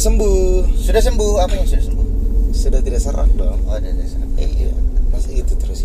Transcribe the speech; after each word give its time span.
sudah 0.00 0.16
sembuh. 0.16 0.40
Sudah 0.80 1.02
sembuh. 1.02 1.32
Apa 1.38 1.52
yang 1.54 1.68
sudah 1.68 1.84
sembuh? 1.84 2.06
sudah 2.50 2.80
tidak 2.80 3.00
serak 3.00 3.28
dong. 3.36 3.56
Oh, 3.62 3.72
ada 3.72 3.84
ada 3.84 4.00
sana. 4.02 4.24
iya. 4.36 4.72
Masa 5.08 5.28
gitu 5.28 5.52
terus 5.54 5.84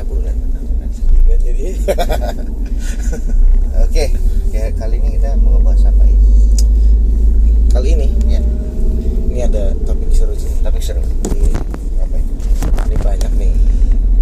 boleh. 0.00 0.32
Sedih 0.90 1.22
kan 1.22 1.38
jadi 1.38 1.62
Oke, 3.80 4.04
ya 4.50 4.70
kali 4.72 4.96
ini 4.96 5.14
kita 5.14 5.34
mau 5.36 5.54
ngebahas 5.54 5.86
apa 5.86 6.02
ini? 6.02 6.18
kali 7.68 7.88
ini? 7.94 8.08
Ya, 8.26 8.40
ini 9.28 9.40
ada 9.40 9.74
topik 9.84 10.10
seru 10.10 10.34
sih. 10.34 10.50
Tapi 10.60 10.78
seru. 10.78 11.02
Iya, 11.28 11.50
Apa 12.00 12.14
itu? 12.16 12.32
ini 12.86 12.96
banyak 12.96 13.32
nih 13.36 13.52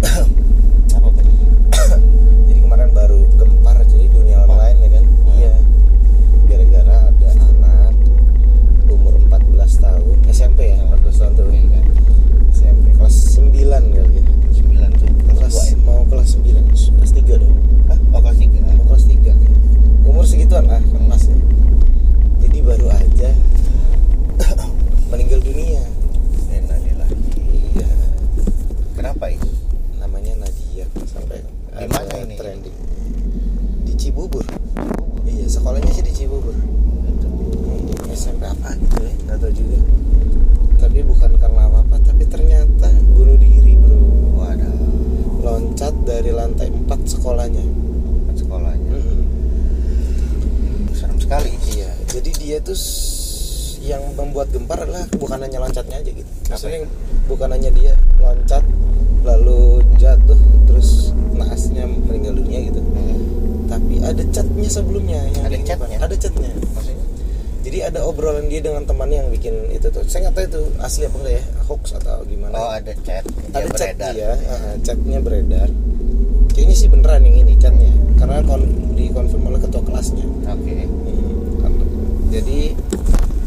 Apa 0.95 1.07
Pak? 1.07 1.25
jadi 2.45 2.59
kemarin 2.59 2.89
baru 2.91 3.19
gempar 3.35 3.77
jadi 3.83 4.05
dunia 4.07 4.37
online 4.43 4.77
ya 4.79 4.89
kan 4.91 5.03
iya 5.31 5.53
gara-gara 6.45 6.95
ada 7.07 7.29
anak 7.39 7.93
umur 8.85 9.13
14 9.17 9.49
tahun 9.79 10.15
SMP 10.27 10.59
ya 10.69 10.85
14 10.87 11.09
tahun 11.15 11.33
tuh 11.35 11.47
Iya. 11.49 11.81
SMP 12.51 12.85
kelas 12.93 13.15
9 13.35 13.49
kali 13.89 14.13
ya 14.13 14.23
Sembilan 14.51 14.89
tuh. 14.93 15.09
kelas 15.27 15.49
Dua 15.51 15.63
ya? 15.63 15.75
mau 15.81 16.01
kelas 16.05 16.29
9 16.35 16.45
kelas 16.69 17.11
3 17.11 17.41
dong 17.41 17.55
Hah? 17.87 17.97
Oh, 18.11 18.19
kelas 18.19 18.37
tiga. 18.37 18.59
mau 18.69 18.85
kelas 18.87 19.03
3 19.07 19.33
segituan 20.59 20.75
lah 20.75 20.81
kelasnya 20.91 21.37
jadi 22.43 22.57
baru 22.59 22.87
aja 22.91 23.29
meninggal 25.11 25.39
dunia. 25.43 25.83
Innalillahi. 26.51 27.15
iya. 27.75 27.87
Kenapa 28.95 29.25
ini? 29.31 29.49
namanya 29.99 30.33
Nadia 30.39 30.87
sampai 31.07 31.43
Di 31.75 31.85
mana 31.87 32.13
ini? 32.23 32.35
trending. 32.39 32.75
Di 33.87 33.93
Cibubur. 33.99 34.43
Iya 35.27 35.47
sekolahnya 35.47 35.91
sih 35.91 36.03
di 36.03 36.13
Cibubur. 36.15 36.55
Hmm, 36.55 38.15
SMP 38.15 38.43
apa 38.47 38.75
gitu 38.79 38.99
ya 39.03 39.11
nggak 39.27 39.37
tahu 39.39 39.51
juga. 39.55 39.79
Tapi 40.79 40.99
bukan 41.03 41.31
karena 41.39 41.61
apa 41.67 41.79
apa 41.83 41.95
tapi 42.03 42.23
ternyata 42.27 42.87
bunuh 43.15 43.35
diri 43.39 43.75
bro. 43.79 43.99
Wadah. 44.39 44.75
loncat 45.39 45.95
dari 46.03 46.31
lantai 46.35 46.67
4 46.67 46.87
sekolahnya. 47.07 47.63
Kan 48.27 48.35
sekolahnya. 48.35 48.91
Mm-mm. 48.91 49.19
Serem 50.95 51.17
sekali. 51.19 51.51
iya 51.75 51.91
jadi 52.19 52.31
dia 52.35 52.57
tuh 52.59 52.75
yang 53.79 54.03
membuat 54.13 54.51
gempar 54.51 54.75
adalah 54.77 55.07
bukan 55.13 55.39
hanya 55.39 55.57
loncatnya 55.57 55.97
aja 55.97 56.11
gitu 56.11 56.31
maksudnya 56.45 56.83
bukan 57.25 57.47
hanya 57.49 57.71
dia 57.71 57.93
loncat 58.17 58.63
lalu 59.21 59.59
jatuh 59.95 60.35
terus 60.65 61.09
naasnya 61.31 61.87
meninggal 61.87 62.35
dunia 62.35 62.59
gitu 62.65 62.79
Hmm. 62.79 63.15
tapi 63.67 64.01
ada 64.01 64.23
catnya 64.27 64.67
sebelumnya 64.67 65.19
yang 65.29 65.45
Ada 65.45 65.57
catnya? 65.65 65.97
ada 65.97 66.15
catnya 66.17 66.51
Maksudnya? 66.69 67.05
jadi 67.61 67.77
ada 67.85 67.99
obrolan 68.03 68.45
dia 68.45 68.59
dengan 68.59 68.83
temannya 68.83 69.17
yang 69.17 69.29
bikin 69.29 69.55
itu 69.69 69.87
tuh 69.87 70.03
saya 70.03 70.27
nggak 70.27 70.35
tahu 70.35 70.45
itu 70.49 70.61
asli 70.79 71.03
apa 71.05 71.15
enggak 71.17 71.33
ya 71.33 71.43
hoax 71.65 71.83
atau 71.95 72.17
gimana 72.25 72.53
Oh, 72.53 72.69
ada 72.69 72.91
chat. 72.99 73.23
ada 73.49 73.61
Dia 73.61 73.69
chat 73.69 73.95
beredar. 73.95 74.11
dia 74.11 74.31
uh, 74.45 74.75
chatnya 74.81 75.17
beredar 75.19 75.69
kayaknya 76.49 76.75
sih 76.75 76.87
beneran 76.87 77.21
yang 77.23 77.37
ini 77.37 77.53
chatnya 77.55 77.91
karena 78.17 78.43
kon 78.43 78.63
dikonfirm 78.93 79.43
oleh 79.45 79.59
ketua 79.61 79.81
kelasnya 79.81 80.25
Oke. 80.49 80.75
Hmm, 80.75 81.18
jadi 82.29 82.59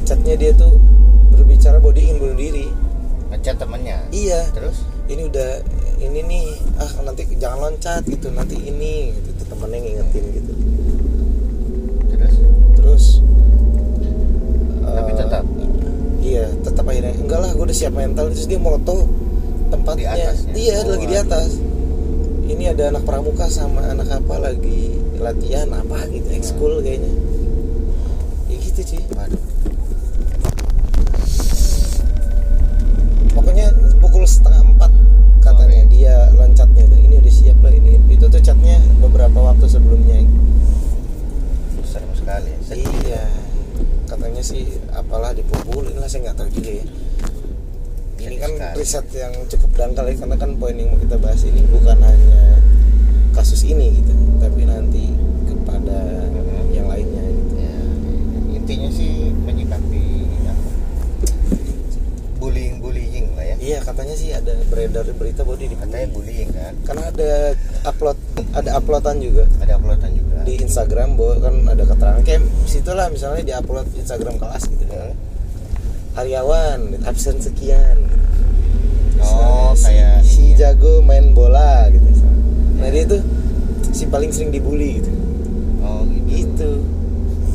chatnya 0.02 0.34
dia 0.34 0.50
tuh 0.52 0.75
berbicara 1.30 1.78
bahwa 1.78 1.94
dia 1.94 2.05
ingin 2.05 2.19
bunuh 2.19 2.36
diri 2.36 2.66
Ngechat 3.33 3.56
temennya. 3.56 3.97
iya 4.11 4.44
Terus? 4.52 4.84
ini 5.08 5.25
udah 5.25 5.50
ini 5.98 6.20
nih 6.20 6.47
ah 6.77 6.91
nanti 7.00 7.22
jangan 7.36 7.70
loncat 7.70 8.03
gitu 8.05 8.28
nanti 8.28 8.58
ini 8.58 9.14
gitu 9.14 9.30
Tuh 9.34 9.47
temennya 9.48 9.78
ngingetin 9.80 10.25
gitu 10.33 10.53
Terus? 12.10 12.34
terus 12.75 13.04
Tapi 14.82 15.10
eh, 15.10 15.16
tetap. 15.16 15.44
iya 16.21 16.44
tetap 16.60 16.84
akhirnya 16.84 17.15
enggak 17.16 17.41
lah 17.41 17.50
gue 17.53 17.65
udah 17.65 17.76
siap 17.76 17.94
mental 17.94 18.28
terus 18.28 18.44
dia 18.44 18.59
moto 18.59 19.06
tempatnya 19.71 20.12
Di 20.12 20.21
atasnya? 20.21 20.53
iya 20.53 20.76
Oh, 20.82 20.91
lagi 20.92 21.06
di 21.06 21.16
atas 21.16 21.48
ini 22.44 22.65
ada 22.69 22.92
anak 22.92 23.03
pramuka 23.03 23.47
sama 23.48 23.81
anak 23.87 24.10
apa 24.12 24.34
lagi 24.37 24.92
latihan 25.16 25.71
apa 25.71 26.04
gitu 26.10 26.28
ekskul 26.34 26.82
kayaknya 26.82 27.09
ya 28.82 28.98
gitu 28.98 28.98
sih 28.98 29.03
Waduh. 29.15 29.43
pokoknya 33.32 33.66
pukul 34.03 34.26
setengah 34.26 34.62
empat 34.75 34.91
katanya 35.38 35.87
Sore. 35.87 35.93
dia 35.94 36.15
loncatnya 36.34 36.84
tuh 36.91 36.98
ini 36.98 37.15
udah 37.22 37.32
siap 37.32 37.59
lah 37.62 37.72
ini 37.72 38.03
itu 38.10 38.26
tuh 38.26 38.42
chatnya 38.42 38.82
beberapa 38.98 39.38
waktu 39.38 39.66
sebelumnya 39.71 40.26
Serem 41.87 42.10
sekali. 42.19 42.50
Sedih. 42.66 42.91
iya 43.06 43.25
katanya 44.10 44.42
sih 44.42 44.66
apalah 44.92 45.31
dipukulin 45.32 45.97
lah 45.97 46.10
saya 46.10 46.31
nggak 46.31 46.37
tahu 46.42 46.48
juga 46.59 46.71
ya 46.82 46.84
ini 48.22 48.37
kan 48.38 48.53
sekali. 48.54 48.75
riset 48.82 49.06
yang 49.15 49.32
cukup 49.47 49.71
dangkal 49.78 50.06
ya 50.10 50.15
karena 50.19 50.37
kan 50.37 50.50
poin 50.59 50.76
yang 50.76 50.91
mau 50.94 50.98
kita 50.98 51.16
bahas 51.22 51.42
ini 51.47 51.62
bukan 51.71 51.98
hanya 52.03 52.42
kasus 53.32 53.62
ini 53.65 54.03
gitu 54.03 54.12
tapi 54.42 54.66
nanti 54.69 55.15
kepada 55.48 56.28
intinya 58.75 58.91
sih 58.91 59.12
menyikapi 59.38 60.03
bullying 62.38 62.83
bullying 62.83 63.27
lah 63.33 63.44
ya. 63.44 63.56
iya 63.56 63.78
katanya 63.78 64.15
sih 64.15 64.33
ada 64.33 64.50
beredar 64.66 65.06
berita 65.12 65.41
bahwa 65.41 65.56
dia 65.56 65.69
dibully. 65.69 65.83
Katanya 65.84 66.09
bullying 66.10 66.50
kan. 66.50 66.72
karena 66.83 67.05
ada 67.09 67.31
upload 67.84 68.19
ada 68.53 68.71
uploadan 68.75 69.16
juga 69.19 69.44
Ada 69.59 69.78
uploadan 69.78 70.10
juga. 70.12 70.37
di 70.43 70.55
Instagram 70.59 71.15
bahwa 71.15 71.34
kan 71.38 71.55
ada 71.69 71.84
keterangan 71.84 72.22
kayak 72.22 72.43
situlah 72.65 73.06
misalnya 73.09 73.43
di 73.43 73.53
upload 73.53 73.87
Instagram 73.94 74.34
kelas 74.37 74.62
gitu 74.66 74.84
Hmm. 74.84 75.15
Karyawan 76.12 76.81
absen 77.04 77.39
sekian 77.39 77.97
Oh, 79.16 79.71
Misalnya 79.71 79.72
si- 79.72 79.87
kayak 79.87 80.16
si, 80.22 80.44
ya. 80.50 80.56
jago 80.69 80.99
main 81.00 81.31
bola 81.31 81.87
gitu 81.89 82.03
misalnya. 82.03 82.43
nah 82.77 82.89
dia 82.91 83.04
tuh 83.06 83.22
si 83.91 84.04
paling 84.04 84.28
sering 84.28 84.50
dibully 84.50 84.99
gitu 84.99 85.12
Oh, 85.81 86.03
gitu. 86.04 86.27
gitu 86.28 86.71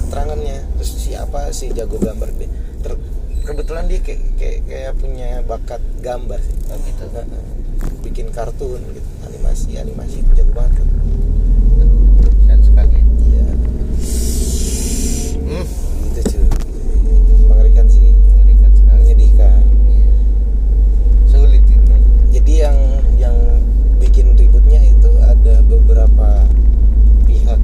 keterangannya 0.02 0.58
terus 0.58 0.67
siapa 0.90 1.52
si 1.52 1.68
jago 1.70 1.98
gambar 1.98 2.32
dia 2.34 2.48
Ter- 2.80 3.00
kebetulan 3.44 3.86
dia 3.86 4.00
kayak, 4.00 4.22
kayak 4.36 4.60
kayak 4.64 4.92
punya 4.96 5.30
bakat 5.42 5.80
gambar 5.98 6.40
sih 6.40 6.56
Oh, 6.68 6.80
gitu. 6.82 7.04
Heeh. 7.10 7.44
bikin 8.02 8.28
kartun 8.30 8.80
gitu 8.90 9.02
animasi 9.24 9.76
animasi 9.76 10.20
itu 10.20 10.32
jago 10.36 10.52
banget 10.54 10.74
kan. 10.78 10.88
Sekali. 12.60 13.00
iya 13.26 13.46
Hmm. 15.40 15.66
gitu 16.06 16.22
cuy 16.28 16.46
mengerikan 17.48 17.88
sih 17.88 18.12
Mengerikan 18.12 18.72
sekali. 18.74 19.00
menyedihkan 19.02 19.62
Iya. 19.86 20.08
Sulit 21.26 21.64
ini. 21.66 21.96
jadi 22.32 22.54
yang 22.62 22.78
yang 23.16 23.36
bikin 23.98 24.34
ributnya 24.34 24.82
itu 24.82 25.10
ada 25.22 25.64
beberapa 25.64 26.44
pihak 27.24 27.60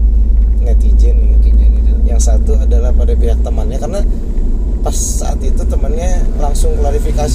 netizen 0.60 1.16
nih 1.18 1.30
Netizen 1.36 1.72
itu. 1.76 1.94
yang 2.06 2.20
satu 2.20 2.56
adalah 2.56 2.92
pada 2.92 3.14
pihak 3.14 3.40
temannya 3.42 3.78
karena 3.78 4.02
pas 4.80 4.96
saat 4.96 5.40
itu 5.40 5.64
temannya 5.64 6.12
langsung 6.38 6.76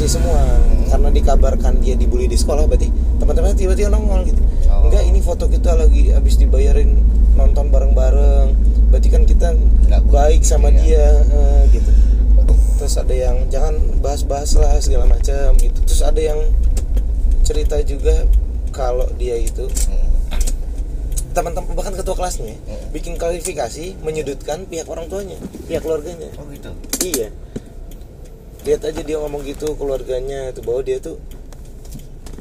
semua. 0.08 0.40
Karena 0.88 1.08
dikabarkan 1.12 1.84
dia 1.84 1.94
dibully 1.94 2.26
di 2.26 2.34
sekolah 2.34 2.64
berarti 2.64 2.88
teman-teman 3.20 3.52
tiba-tiba 3.54 3.92
nongol 3.92 4.24
gitu. 4.24 4.40
Oh. 4.68 4.88
enggak 4.88 5.04
ini 5.04 5.20
foto 5.20 5.46
kita 5.48 5.76
lagi 5.76 6.10
habis 6.16 6.40
dibayarin 6.40 6.96
nonton 7.36 7.68
bareng-bareng. 7.68 8.56
Berarti 8.88 9.08
kan 9.12 9.22
kita 9.28 9.52
Nggak 9.88 10.04
baik 10.08 10.40
sama 10.44 10.72
gitu 10.72 10.80
dia 10.84 11.06
eh, 11.20 11.62
gitu. 11.72 11.90
Terus 12.80 12.94
ada 12.96 13.14
yang 13.14 13.36
jangan 13.52 13.74
bahas-bahas 14.00 14.56
lah 14.56 14.80
segala 14.80 15.04
macam 15.08 15.56
gitu. 15.60 15.78
Terus 15.84 16.00
ada 16.00 16.20
yang 16.20 16.40
cerita 17.44 17.76
juga 17.84 18.24
kalau 18.72 19.08
dia 19.16 19.36
itu 19.36 19.64
Hmm. 19.88 20.08
teman-teman 21.32 21.72
bahkan 21.72 21.94
ketua 21.94 22.16
kelasnya 22.16 22.56
Hmm. 22.66 22.92
bikin 22.92 23.16
klarifikasi 23.16 23.96
menyudutkan 24.02 24.64
pihak 24.68 24.88
orang 24.88 25.08
tuanya 25.08 25.36
pihak 25.64 25.80
keluarganya. 25.84 26.28
Oh, 26.36 26.44
gitu. 26.50 26.70
iya 27.04 27.28
lihat 28.66 28.82
aja 28.84 29.00
dia 29.02 29.16
ngomong 29.22 29.42
gitu 29.46 29.74
keluarganya 29.78 30.50
itu 30.50 30.60
bahwa 30.64 30.82
dia 30.82 30.98
tuh 30.98 31.18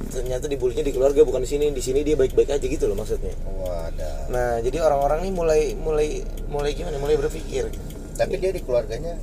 ternyata 0.08 0.50
dibulinya 0.50 0.82
di 0.82 0.94
keluarga 0.96 1.22
bukan 1.22 1.46
di 1.46 1.50
sini. 1.50 1.70
Di 1.70 1.84
sini 1.84 2.02
dia 2.02 2.18
baik-baik 2.18 2.50
aja 2.58 2.66
gitu 2.66 2.90
loh 2.90 2.98
maksudnya. 2.98 3.34
Wadah. 3.62 4.32
nah 4.34 4.58
jadi 4.64 4.82
orang-orang 4.82 5.30
nih 5.30 5.34
mulai 5.34 5.62
mulai 5.78 6.08
mulai 6.50 6.72
gimana? 6.74 6.98
Mulai 6.98 7.22
berpikir. 7.22 7.70
Tapi 8.18 8.34
dia 8.42 8.50
di 8.50 8.62
keluarganya? 8.66 9.14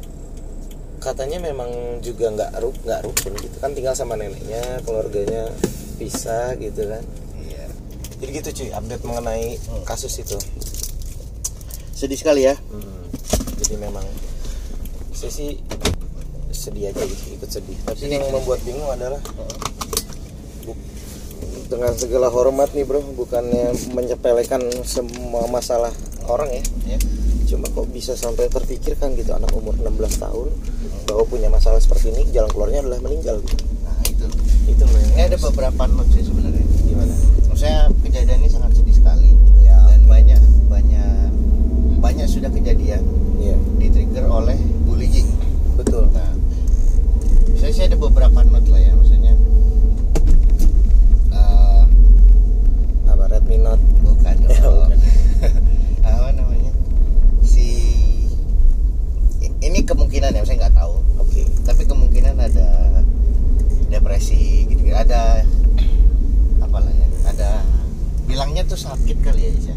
Katanya 1.03 1.37
memang 1.43 2.01
juga 2.01 2.31
nggak 2.31 2.51
ru 2.63 2.71
nggak 2.71 3.01
rukun 3.05 3.33
gitu. 3.43 3.57
Kan 3.59 3.75
tinggal 3.75 3.93
sama 3.99 4.15
neneknya 4.15 4.81
keluarganya 4.87 5.51
pisah 5.99 6.55
gitu 6.59 6.87
kan. 6.91 7.03
Iya. 7.39 7.67
jadi 8.19 8.31
gitu 8.41 8.49
cuy 8.63 8.71
update 8.73 9.05
mengenai 9.05 9.59
Hmm. 9.69 9.83
kasus 9.85 10.15
itu. 10.23 10.39
Sedih 11.95 12.17
sekali 12.19 12.47
ya. 12.47 12.55
Hmm, 12.71 13.05
jadi 13.61 13.79
memang 13.79 14.03
saya 15.15 15.31
sih 15.31 15.61
sedih 16.55 16.95
aja 16.95 17.03
gitu, 17.03 17.35
ikut 17.35 17.51
sedih 17.51 17.77
tapi 17.85 18.07
yang 18.09 18.25
membuat 18.31 18.63
bingung 18.63 18.87
adalah 18.87 19.19
uh-huh. 19.19 20.77
dengan 21.69 21.93
segala 21.99 22.31
hormat 22.31 22.71
nih 22.73 22.87
bro 22.87 23.03
bukannya 23.19 23.75
menyepelekan 23.93 24.63
semua 24.87 25.45
masalah 25.51 25.91
orang 26.31 26.49
ya, 26.49 26.63
ya. 26.97 26.99
cuma 27.51 27.69
kok 27.69 27.91
bisa 27.93 28.17
sampai 28.17 28.49
terpikirkan 28.49 29.13
gitu 29.19 29.37
anak 29.37 29.53
umur 29.53 29.77
16 29.77 30.23
tahun 30.23 30.49
hmm. 30.49 31.11
bahwa 31.11 31.25
punya 31.29 31.49
masalah 31.53 31.83
seperti 31.83 32.15
ini 32.15 32.31
jalan 32.33 32.49
keluarnya 32.49 32.81
adalah 32.87 33.01
meninggal 33.05 33.43
gitu 33.45 33.65
nah 33.85 33.99
itu 34.09 34.27
itu 34.71 34.83
loh 34.87 35.01
ini 35.13 35.21
ada 35.21 35.37
beberapa 35.37 35.83
notes 35.91 36.25
sebenarnya 36.25 36.65
gimana 36.89 37.15
maksudnya 37.51 37.93
kejadian 38.01 38.39
ini 38.41 38.49
sangat 38.49 38.73
sedih 38.79 38.97
sekali 38.97 39.31
ya. 39.61 39.77
dan 39.93 40.01
banyak 40.09 40.41
banyak 40.73 41.29
banyak 42.01 42.27
sudah 42.31 42.49
kejadian 42.49 43.05
ya. 43.37 43.57
di 43.77 43.87
trigger 43.93 44.25
oleh 44.31 44.57
sih 47.75 47.91
ada 47.91 47.99
beberapa 47.99 48.39
note 48.47 48.71
lah 48.71 48.79
ya 48.79 48.95
maksudnya. 48.95 49.35
Uh, 51.35 51.83
apa 53.11 53.35
Redmi 53.35 53.59
Note? 53.59 53.83
Bukan 53.99 54.37
dong. 54.63 54.95
Apa 56.07 56.31
namanya? 56.39 56.71
Si 57.43 57.67
ini 59.59 59.83
kemungkinan 59.83 60.39
ya 60.39 60.47
saya 60.47 60.71
nggak 60.71 60.79
tahu. 60.79 61.03
Oke. 61.19 61.43
Okay. 61.43 61.45
tapi 61.67 61.83
kemungkinan 61.83 62.39
ada 62.39 63.03
depresi 63.91 64.71
gitu, 64.71 64.87
-gitu. 64.87 64.95
ada 64.95 65.43
apalah 66.63 66.95
ya 66.95 67.09
ada 67.27 67.51
bilangnya 68.31 68.63
tuh 68.71 68.79
sakit 68.79 69.19
kali 69.19 69.51
ya 69.51 69.51
Isya. 69.51 69.77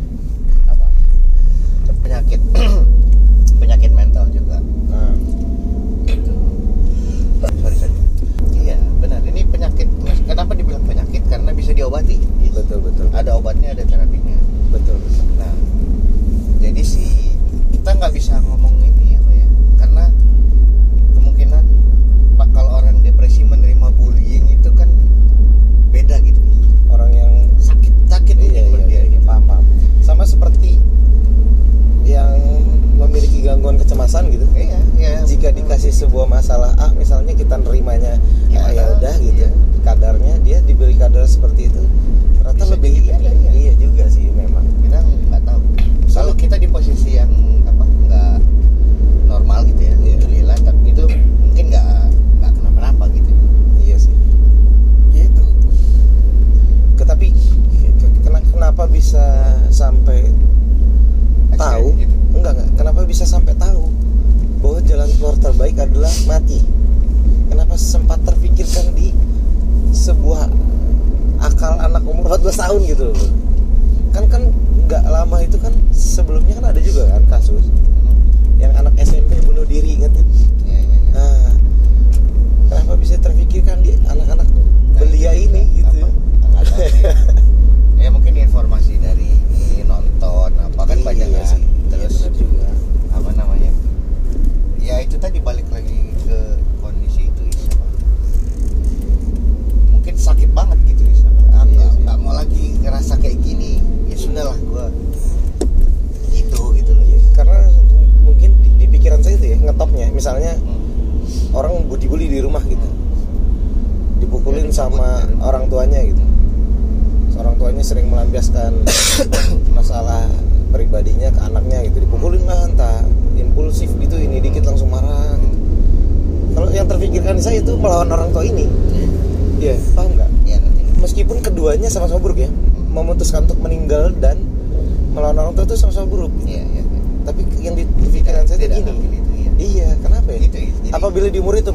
Apa? 0.70 0.86
Penyakit. 2.06 2.42
diobati. 11.78 12.18
Yes. 12.42 12.58
betul 12.58 12.80
betul. 12.82 13.06
Ada 13.14 13.38
obatnya 13.38 13.78
ada 13.78 13.86
terapinya. 13.86 14.34
Betul. 14.74 14.98
Nah 15.38 15.54
jadi 16.58 16.82
si 16.82 17.38
kita 17.70 17.94
nggak 17.94 18.14
bisa 18.18 18.42
ngomong 18.42 18.82
ini. 18.82 19.07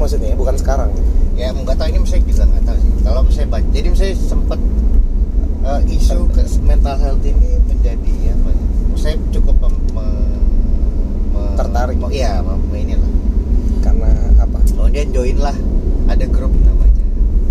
maksudnya 0.03 0.35
ya, 0.35 0.37
bukan 0.37 0.55
sekarang. 0.59 0.91
Ya 1.39 1.55
nggak 1.55 1.79
tahu 1.79 1.87
ini 1.87 1.99
misalnya 2.03 2.23
juga 2.27 2.43
nggak 2.51 2.63
tahu 2.67 2.77
sih. 2.77 2.91
Kalau 3.07 3.21
misalnya 3.23 3.49
baca 3.55 3.67
jadi 3.71 3.87
misalnya 3.87 4.15
sempat 4.19 4.59
uh, 5.63 5.79
eh, 5.79 5.95
isu 5.95 6.19
ke 6.35 6.43
mental 6.67 6.95
health 6.99 7.23
ini 7.23 7.49
menjadi 7.63 8.11
ya, 8.27 8.35
apa 8.35 8.49
ya 8.51 8.63
saya 8.99 9.15
cukup 9.35 9.55
mem, 9.59 9.75
me, 9.95 10.05
tertarik. 11.59 11.97
mau 11.99 12.07
iya 12.07 12.39
mau 12.39 12.55
ini 12.71 12.95
lah 12.95 13.11
karena 13.83 14.11
apa? 14.39 14.59
Lo 14.75 14.87
dia 14.91 15.03
join 15.07 15.39
lah. 15.39 15.55
Ada 16.07 16.27
grup 16.27 16.51
namanya. 16.63 17.03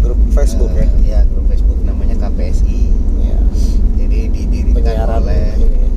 Grup 0.04 0.20
Facebook 0.36 0.72
uh, 0.72 0.80
ya 0.80 0.88
ya 1.04 1.20
grup 1.28 1.48
Facebook 1.48 1.80
namanya 1.84 2.16
KPSI 2.20 2.88
ya. 3.20 3.38
jadi 3.96 4.28
didirikan 4.28 4.76
Penyiaran 4.80 5.24
oleh 5.24 5.44
ini, 5.56 5.88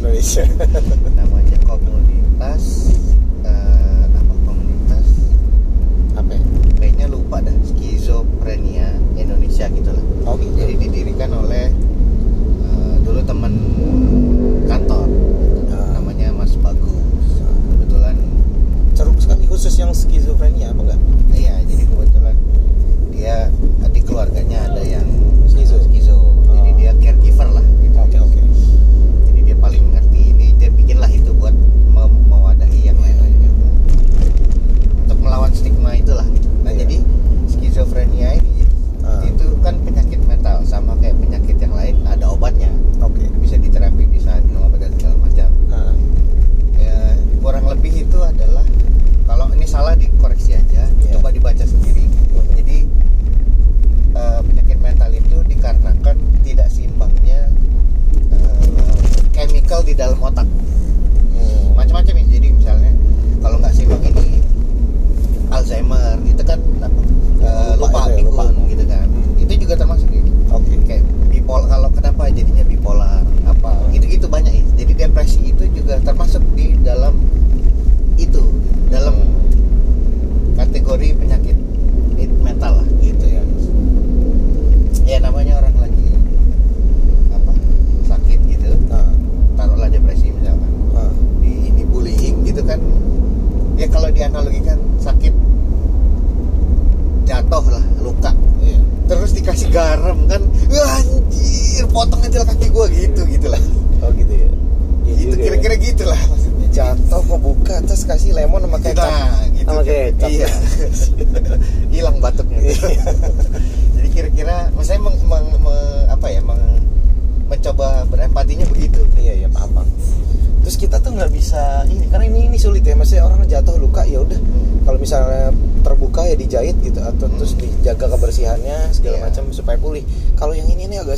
Indonesia. 0.00 0.44
Namanya 1.20 1.43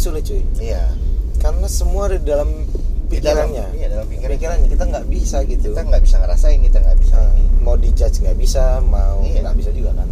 sulit 0.07 0.23
cuy 0.25 0.43
Iya. 0.61 0.83
karena 1.37 1.67
semua 1.67 2.07
ada 2.07 2.17
di 2.17 2.25
dalam 2.25 2.51
Di 3.07 3.19
dalam- 3.19 3.51
pikirannya 3.51 3.65
iya, 3.75 3.87
dalam 3.89 4.07
pikiran. 4.07 4.31
pikirannya 4.33 4.69
kita 4.69 4.85
nggak 4.85 5.07
bisa 5.09 5.37
gitu 5.45 5.67
Kita 5.69 5.83
nggak 5.85 6.03
bisa 6.03 6.17
ngerasain, 6.19 6.59
kita 6.61 6.79
nggak 6.81 6.99
bisa 6.99 7.19
ini. 7.33 7.45
mau 7.61 7.75
dijudge 7.75 8.17
nggak 8.21 8.37
bisa 8.37 8.65
mau 8.81 9.19
Iya. 9.21 9.41
nggak 9.43 9.57
bisa 9.57 9.71
juga 9.73 9.91
kan 9.95 10.09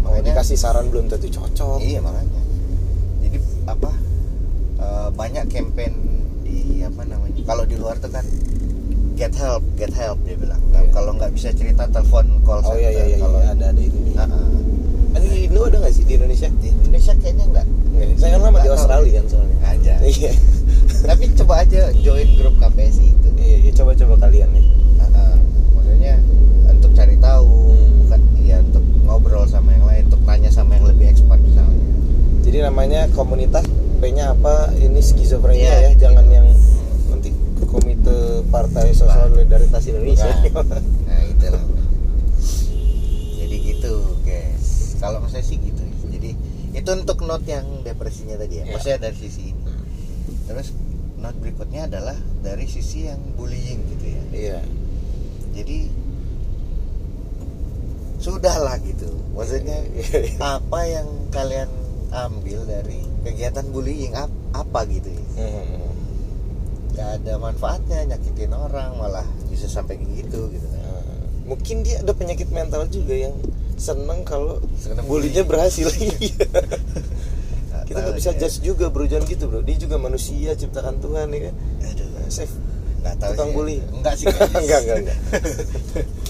mau 0.00 0.12
Makanya- 0.12 0.26
dikasih 0.32 0.56
saran 0.56 0.86
belum 0.88 1.08
tentu 1.08 1.28
cocok 1.30 1.78
Iya 1.78 2.00
makanya. 2.00 2.40
Jadi 3.20 3.38
apa? 3.66 3.90
eh, 4.78 5.08
banyak 5.10 5.44
campaign 5.46 5.92
di 6.42 6.56
apa 6.80 7.04
namanya? 7.04 7.36
Kalau 7.42 7.64
di 7.64 7.76
luar 7.76 7.96
tuh 7.96 8.08
kan 8.08 8.24
get 9.14 9.32
help, 9.34 9.60
get 9.76 9.92
help 9.92 10.16
dia 10.24 10.32
bilang. 10.34 10.56
Iya. 10.70 10.88
Kalau 10.90 11.12
nggak 11.14 11.32
bisa 11.32 11.52
cerita 11.52 11.84
telepon 11.86 12.40
call 12.42 12.60
oh 12.60 12.72
center. 12.72 12.80
iya 12.80 12.90
iya 12.90 13.04
iya, 13.06 13.18
Kalau 13.18 13.38
iya, 13.38 13.52
ada 13.52 13.66
ada 13.68 13.80
itu 13.80 13.98
Ah, 14.14 14.24
ah. 14.24 14.59
Di 15.12 15.44
Indo 15.44 15.60
ada 15.62 15.76
nggak 15.78 15.92
sih 15.92 16.04
di 16.04 16.14
Indonesia 16.14 16.48
di 16.54 16.68
Indonesia 16.70 17.12
kayaknya 17.16 17.44
nggak. 17.48 17.66
Saya 18.16 18.30
kan 18.30 18.40
lama 18.42 18.58
di. 18.58 18.68
Australia 18.68 19.12
kan 19.12 19.24
soalnya 19.26 19.56
Aja. 19.62 19.94
iya 20.12 20.32
Tapi 21.02 21.24
coba 21.34 21.54
aja 21.60 21.80
join 21.96 22.28
grup 22.34 22.54
KPSI 22.56 23.06
itu. 23.10 23.28
iya 23.36 23.56
iya 23.60 23.72
coba 23.72 23.90
coba 23.94 24.14
kalian 24.20 24.50
nih 24.50 24.64
Ah, 24.96 25.08
ah. 25.10 25.34
Maksudnya 25.74 26.14
untuk 26.68 26.90
cari 26.92 27.16
tahu, 27.16 27.48
Hmm. 27.70 27.92
bukan 28.04 28.20
ya 28.40 28.56
untuk 28.60 28.84
ngobrol 29.02 29.44
sama 29.44 29.70
yang 29.70 29.84
lain, 29.84 30.02
untuk 30.06 30.22
tanya 30.22 30.50
sama 30.50 30.74
yang 30.74 30.86
lebih 30.86 31.06
expert 31.08 31.40
misalnya. 31.40 31.84
jadi 32.42 32.58
namanya 32.64 33.00
komunitas 33.10 33.64
P-nya 33.98 34.32
apa 34.32 34.54
ini 34.74 34.98
skizofrenia 34.98 35.60
Iya, 35.60 35.76
ya 35.78 35.90
gitu. 35.90 36.00
jangan 36.02 36.24
yang 36.26 36.46
nanti 37.06 37.28
komite 37.62 38.16
Partai 38.48 38.90
Solidaritas 38.90 39.82
Indonesia 39.86 40.30
Bukan. 40.46 40.82
Kalau 45.00 45.24
saya 45.32 45.40
sih 45.42 45.56
gitu. 45.56 45.80
Jadi 46.12 46.30
itu 46.70 46.90
untuk 46.92 47.24
note 47.24 47.48
yang 47.48 47.66
depresinya 47.82 48.36
tadi 48.36 48.60
ya. 48.60 48.64
Iya. 48.68 48.72
Maksudnya 48.76 48.98
dari 49.00 49.16
sisi 49.16 49.42
ini. 49.50 49.62
Terus 50.46 50.68
note 51.16 51.38
berikutnya 51.40 51.88
adalah 51.88 52.16
dari 52.44 52.68
sisi 52.68 53.08
yang 53.08 53.20
bullying 53.34 53.80
gitu 53.96 54.06
ya. 54.06 54.22
iya 54.30 54.58
Jadi 55.56 55.78
sudahlah 58.20 58.76
gitu. 58.84 59.08
Maksudnya 59.32 59.80
apa 60.60 60.80
yang 60.84 61.08
kalian 61.32 61.70
ambil 62.12 62.66
dari 62.68 63.00
kegiatan 63.24 63.64
bullying 63.72 64.12
ap- 64.12 64.38
apa 64.52 64.84
gitu 64.90 65.08
ya? 65.08 65.24
Hmm. 65.40 65.88
Gak 66.90 67.10
ada 67.22 67.32
manfaatnya 67.40 68.04
nyakitin 68.04 68.52
orang 68.52 68.98
malah 69.00 69.24
bisa 69.48 69.70
sampai 69.70 69.96
gitu 69.96 70.50
gitu 70.52 70.66
kan. 70.68 70.82
Nah, 70.84 71.02
mungkin 71.48 71.86
dia 71.86 72.02
ada 72.02 72.12
penyakit 72.12 72.50
mental 72.52 72.84
juga 72.90 73.14
yang 73.16 73.34
seneng 73.80 74.20
kalau 74.22 74.60
bullying. 75.08 75.32
berhasil 75.42 75.88
Iya. 75.96 76.36
Kita 77.88 77.98
nggak 77.98 78.16
bisa 78.20 78.30
deh. 78.30 78.38
judge 78.38 78.58
juga 78.62 78.86
bro 78.86 79.02
jangan 79.02 79.24
gitu 79.26 79.48
bro 79.48 79.64
dia 79.64 79.74
juga 79.74 79.96
manusia 79.96 80.52
ciptakan 80.52 81.00
Tuhan 81.00 81.26
ya 81.26 81.40
kan 81.50 81.54
Aduh. 81.90 82.06
Safe 82.28 82.54
nggak 83.00 83.14
tahu 83.16 83.32
tukang 83.32 83.48
sih. 83.48 83.54
bully 83.58 83.76
enggak 83.90 84.14
sih 84.14 84.26
enggak 84.28 84.46
enggak 84.78 84.96
enggak 85.00 85.18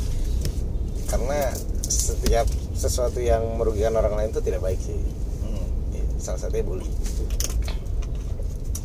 karena 1.10 1.38
setiap 1.84 2.46
sesuatu 2.72 3.18
yang 3.18 3.42
merugikan 3.58 3.92
orang 3.92 4.14
lain 4.14 4.30
itu 4.30 4.40
tidak 4.40 4.62
baik 4.62 4.78
sih 4.78 4.96
Hmm. 5.42 5.66
Ya, 5.92 6.00
salah 6.16 6.38
satunya 6.38 6.62
bully 6.62 6.88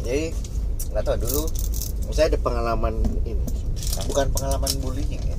jadi 0.01 0.33
nggak 0.91 1.03
tahu 1.05 1.17
dulu 1.21 1.43
saya 2.11 2.27
ada 2.27 2.39
pengalaman 2.39 2.95
ini 3.23 3.39
bukan 4.05 4.27
pengalaman 4.31 4.71
bullying 4.81 5.15
ya 5.15 5.34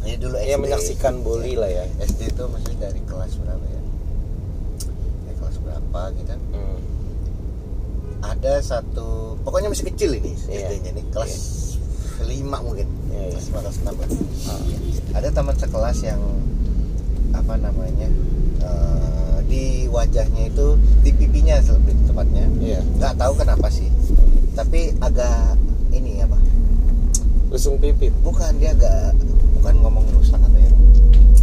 ini 0.00 0.16
dulu 0.16 0.36
ya 0.36 0.44
SD. 0.50 0.60
menyaksikan 0.60 1.14
bully 1.20 1.54
lah 1.54 1.68
ya 1.68 1.84
SD 2.00 2.20
itu 2.28 2.42
maksudnya 2.44 2.78
dari 2.82 3.00
kelas 3.02 3.32
berapa 3.36 3.66
ya 3.66 3.80
dari 5.22 5.36
kelas 5.36 5.56
berapa 5.58 6.00
gitu 6.14 6.34
Hmm. 6.50 6.78
ada 8.22 8.52
satu 8.60 9.08
pokoknya 9.40 9.68
masih 9.68 9.86
kecil 9.88 10.10
ini 10.14 10.32
Iya. 10.42 10.68
SD-nya 10.68 10.90
nih 10.94 11.04
kelas 11.10 11.34
lima 12.22 12.58
mungkin 12.60 12.84
Iya, 13.08 13.16
iya. 13.18 13.30
kelas 13.30 13.46
lima 13.46 13.60
kelas 13.60 13.76
enam. 13.78 13.94
Ah. 14.46 14.60
ada 15.14 15.28
teman 15.30 15.54
sekelas 15.54 15.98
yang 16.02 16.20
apa 17.30 17.54
namanya 17.56 18.08
eh, 18.60 19.38
di 19.46 19.64
wajahnya 19.86 20.46
itu 20.46 20.66
di 21.00 21.10
pipinya 21.12 21.56
lebih 21.58 21.94
tepatnya 22.04 22.44
Iya. 22.58 22.80
nggak 22.94 23.14
tahu 23.16 23.32
kenapa 23.36 23.66
sih 23.68 23.88
tapi 24.52 24.92
agak 24.98 25.56
ini 25.90 26.20
apa 26.20 26.36
Lusung 27.48 27.76
pipit 27.76 28.14
bukan 28.20 28.54
dia 28.56 28.70
agak 28.70 29.10
bukan 29.60 29.74
ngomong 29.78 30.04
rusak 30.10 30.38
apa 30.38 30.58
ya 30.58 30.70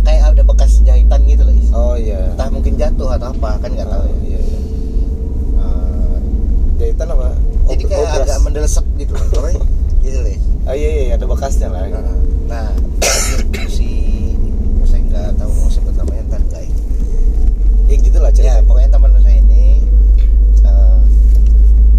kayak 0.01 0.23
ada 0.27 0.43
bekas 0.43 0.81
jahitan 0.81 1.19
gitu 1.23 1.43
loh 1.43 1.53
Is. 1.53 1.69
oh 1.71 1.95
iya 1.95 2.19
entah 2.27 2.49
mungkin 2.49 2.73
jatuh 2.75 3.09
atau 3.11 3.29
apa 3.29 3.49
kan 3.59 3.69
nggak 3.69 3.85
tahu 3.85 4.03
Oh, 4.03 4.17
iya, 4.23 4.39
iya. 4.39 4.59
Eh, 5.55 6.17
jahitan 6.77 7.07
apa 7.09 7.27
jadi 7.67 7.83
Ob- 7.83 7.89
kayak 7.89 8.03
obras. 8.03 8.25
agak 8.25 8.39
mendelesep 8.41 8.85
gitu 8.97 9.11
loh 9.13 9.25
gitu 9.99 10.17
loh 10.17 10.35
oh 10.65 10.73
iya 10.73 10.89
iya 10.89 11.13
ada 11.13 11.25
bekasnya 11.25 11.67
lah 11.67 11.83
nah 12.45 12.67
si 13.67 13.89
saya 14.83 15.01
nggak 15.03 15.27
tahu 15.35 15.51
mau 15.53 15.69
sebut 15.69 15.93
namanya 15.93 16.23
ntar 16.29 16.41
ini 16.57 16.73
ya 17.87 17.95
gitulah 17.99 18.29
ya 18.29 18.35
cerita 18.35 18.61
pokoknya 18.63 18.89
teman 18.89 19.11
saya 19.17 19.37
ini 19.37 19.63
eh, 20.61 20.99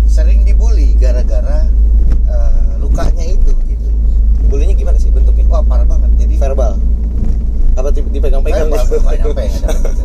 sering 0.07 0.43
dibully 0.43 0.93
gara-gara 0.95 1.69
eh, 2.27 2.53
lukanya 2.77 3.25
itu 3.29 3.53
gitu 3.67 3.89
bulinya 4.47 4.75
gimana 4.75 4.97
sih 4.97 5.09
bentuknya 5.09 5.45
wah 5.47 5.61
parah 5.61 5.85
banget 5.85 6.11
jadi 6.19 6.35
verbal 6.39 6.81
apa 7.75 7.89
di- 7.91 8.11
dipegang-pegang 8.11 8.67
verbal 8.67 8.83
gitu? 8.83 8.97
nggak 8.99 9.17
nyampe 9.19 9.43
nggak 9.45 9.61
nyampe 9.61 9.85
gitu. 9.87 10.05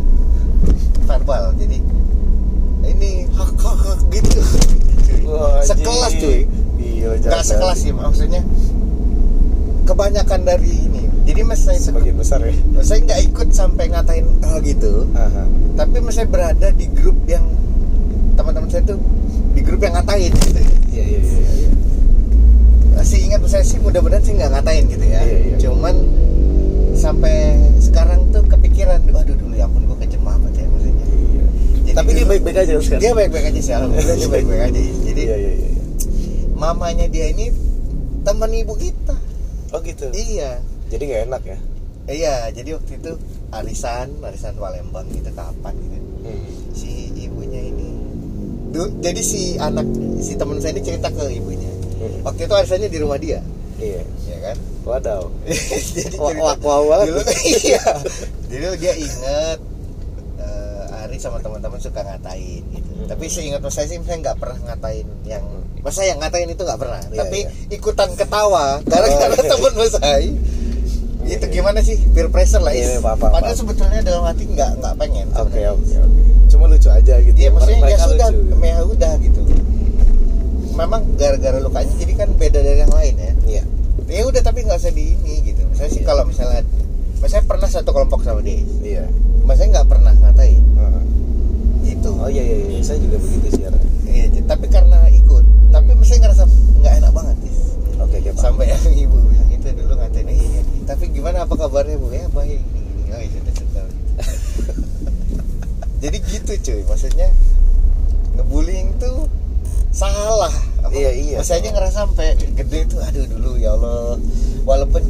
verbal 1.03 1.43
jadi 1.57 1.77
ini 2.85 3.11
hak 3.29 3.51
hak 3.55 3.77
hak 3.81 3.99
gitu 4.11 4.39
Wah, 5.23 5.63
sekelas 5.63 6.11
anjing. 6.11 6.21
cuy 6.21 6.39
Iya, 6.75 7.09
nggak 7.15 7.23
jangan. 7.25 7.43
sekelas 7.47 7.77
sih 7.77 7.91
maksudnya 7.91 8.41
kebanyakan 9.83 10.41
dari 10.43 10.71
ini 10.81 11.03
jadi 11.23 11.41
mas 11.41 11.59
saya 11.59 11.79
sebagian 11.93 12.17
besar 12.17 12.41
ya. 12.41 12.53
Saya 12.81 12.99
nggak 13.05 13.21
ikut 13.29 13.47
sampai 13.53 13.85
ngatain 13.93 14.25
oh 14.25 14.57
gitu. 14.65 15.05
Aha. 15.13 15.45
tapi 15.77 16.01
saya 16.09 16.25
berada 16.25 16.73
di 16.73 16.89
grup 16.89 17.17
yang 17.29 17.45
teman-teman 18.33 18.65
saya 18.65 18.81
tuh 18.81 18.97
di 19.53 19.61
grup 19.61 19.77
yang 19.85 19.93
ngatain 19.93 20.33
gitu 20.33 20.61
iya 20.89 21.05
iya 21.05 21.21
iya 21.21 21.49
iya. 21.53 21.69
masih 22.97 23.29
ingat 23.29 23.45
saya 23.45 23.61
sih 23.61 23.77
mudah-mudahan 23.77 24.25
sih 24.25 24.33
nggak 24.33 24.49
ngatain 24.57 24.83
gitu 24.89 25.05
ya. 25.05 25.21
Iya, 25.21 25.37
iya. 25.37 25.55
cuman 25.61 25.95
sampai 26.97 27.61
sekarang 27.77 28.25
tuh 28.33 28.41
kepikiran 28.49 29.05
waduh 29.13 29.37
dulu 29.37 29.53
ya 29.53 29.69
ampun 29.69 29.85
gue 29.85 29.97
kejem 30.01 30.21
banget 30.25 30.51
ya 30.61 30.65
maksudnya. 30.73 31.05
Iya. 31.05 31.45
Jadi 31.77 31.93
tapi 31.93 32.09
dia 32.17 32.25
baik-baik 32.25 32.57
aja 32.57 32.71
sekarang. 32.81 33.01
Dia 33.05 33.11
baik-baik 33.13 33.45
aja 33.53 33.59
sih 33.61 33.73
alhamdulillah 33.77 34.17
dia 34.17 34.29
baik-baik 34.33 34.61
aja. 34.65 34.79
Jadi 34.81 35.21
iya 35.21 35.35
iya 35.37 35.51
iya. 35.61 35.69
mamanya 36.57 37.05
dia 37.05 37.25
ini 37.29 37.53
teman 38.25 38.49
ibu 38.49 38.73
kita. 38.81 39.17
Oh 39.73 39.81
gitu? 39.85 40.09
Iya. 40.09 40.57
Jadi 40.89 41.03
nggak 41.05 41.21
enak 41.29 41.43
ya 41.45 41.57
iya 42.05 42.49
jadi 42.49 42.75
waktu 42.75 42.91
itu 42.95 43.11
arisan 43.49 44.07
arisan 44.19 44.53
Palembang 44.53 45.07
gitu 45.09 45.29
kapan 45.31 45.73
gitu 45.77 45.97
hmm. 46.23 46.47
si 46.71 46.91
ibunya 47.17 47.61
ini 47.61 47.89
Du- 48.69 48.89
jadi 48.99 49.21
si 49.21 49.55
anak 49.55 49.85
si 50.17 50.33
teman 50.33 50.57
saya 50.57 50.73
ini 50.73 50.81
cerita 50.81 51.07
ke 51.07 51.29
ibunya 51.29 51.69
Hmm. 51.93 52.19
waktu 52.21 52.43
itu 52.43 52.53
arisannya 52.53 52.89
di 52.89 52.99
rumah 52.99 53.15
dia 53.15 53.39
iya 53.77 54.03
ya 54.25 54.37
kan 54.43 54.57
wadaw 54.83 55.31
jadi 55.95 56.19
wah 56.19 56.35
banget. 56.59 57.07
dulu 57.07 57.21
iya 57.63 57.83
dulu 58.51 58.69
dia 58.75 58.93
inget 58.93 59.59
eh, 60.35 60.99
Ari 60.99 61.15
sama 61.15 61.39
teman-teman 61.39 61.79
suka 61.79 62.01
ngatain 62.01 62.63
gitu 62.69 62.91
Hmm. 62.93 63.07
tapi 63.07 63.25
seingat 63.25 63.63
saya 63.67 63.83
sih 63.85 63.97
saya 63.97 64.17
nggak 64.17 64.35
pernah 64.35 64.59
ngatain 64.65 65.07
yang 65.23 65.43
masa 65.79 66.03
yang 66.03 66.15
ngatain 66.17 66.47
itu 66.47 66.59
nggak 66.59 66.77
pernah 66.77 66.99
Iya, 67.05 67.19
tapi 67.19 67.39
iya. 67.41 67.51
ikutan 67.71 68.09
ketawa 68.13 68.79
gara-gara 68.81 69.27
Oh, 69.29 69.35
iya. 69.37 69.49
teman 69.49 69.73
mas 69.73 69.91
saya 69.91 70.19
itu 71.23 71.45
gimana 71.47 71.79
sih 71.79 71.95
peer 72.11 72.27
pressure 72.27 72.59
lah. 72.59 72.75
Iya, 72.75 72.97
iya 72.97 72.99
maaf, 72.99 73.19
Padahal 73.19 73.55
sebetulnya 73.55 73.99
dalam 74.03 74.23
hati 74.27 74.43
nggak 74.43 74.71
nggak 74.83 74.93
pengen. 74.99 75.27
Oke 75.39 75.61
oke 75.71 75.93
oke. 76.03 76.21
Cuma 76.51 76.67
lucu 76.67 76.89
aja 76.91 77.15
gitu. 77.23 77.37
Iya 77.39 77.49
maksudnya 77.55 77.79
ya 77.87 77.97
sudah, 78.03 78.27
lucu. 78.29 78.43
Gitu. 78.43 78.65
ya 78.67 78.77
udah 78.83 79.13
gitu. 79.23 79.41
Memang 80.73 81.01
gara-gara 81.15 81.57
lukanya 81.63 81.93
jadi 81.95 82.13
kan 82.17 82.29
beda 82.35 82.59
dari 82.59 82.79
yang 82.83 82.93
lain 82.93 83.15
ya. 83.15 83.33
Iya. 83.47 83.63
Ya 84.11 84.23
udah 84.27 84.41
tapi 84.43 84.67
nggak 84.67 84.77
usah 84.77 84.91
di 84.91 85.15
ini 85.15 85.33
gitu. 85.47 85.63
Misalnya 85.71 85.91
iya. 85.91 85.97
sih 85.97 86.03
kalau 86.03 86.23
misalnya, 86.27 86.61
misalnya 87.23 87.45
pernah 87.47 87.69
satu 87.71 87.89
kelompok 87.95 88.19
sama 88.27 88.43
dia. 88.43 88.59
Iya. 88.83 89.05
Misalnya 89.47 89.79
nggak 89.79 89.87
pernah 89.89 90.13
ngatain. 90.17 90.63
Uh-huh. 90.75 91.03
Gitu. 91.87 92.09
Oh 92.19 92.29
iya, 92.29 92.43
iya 92.43 92.57
iya. 92.67 92.79
Saya 92.83 92.99
juga 92.99 93.17
begitu 93.23 93.47
sih. 93.57 93.63
Iya. 94.11 94.25
Tapi 94.43 94.65
karena 94.67 95.07
ikut. 95.07 95.45
Tapi 95.71 95.89
hmm. 95.93 95.99
misalnya 96.03 96.21
ngerasa 96.29 96.43
nggak 96.83 96.93
enak 96.99 97.11
banget. 97.15 97.37
Oke 98.03 98.15
oke. 98.19 98.29
Okay, 98.29 98.31
Sampai 98.35 98.65
yang 98.69 98.83
ibu 98.91 99.17
tapi 100.83 101.07
gimana? 101.11 101.47
Apa 101.47 101.55
kabarnya 101.55 101.95
bu? 101.99 102.11
Ya 102.11 102.27
baik. 102.31 102.59
Nih 102.59 103.13
oh, 103.13 103.21
iya, 103.21 103.39
jadi 106.03 106.17
gitu 106.19 106.51
cuy. 106.59 106.81
Maksudnya 106.85 107.29
ngebullying 108.35 108.99
tuh 108.99 109.29
salah. 109.93 110.51
Apa, 110.83 110.91
iya 110.91 111.11
iya 111.15 111.37
masanya 111.39 111.79
ngerasa 111.79 112.03
sampai 112.03 112.35
gede 112.35 112.79
tuh 112.91 112.99
aduh 112.99 113.25
dulu 113.29 113.51
ya 113.55 113.77
allah. 113.77 114.19
Walaupun 114.67 115.03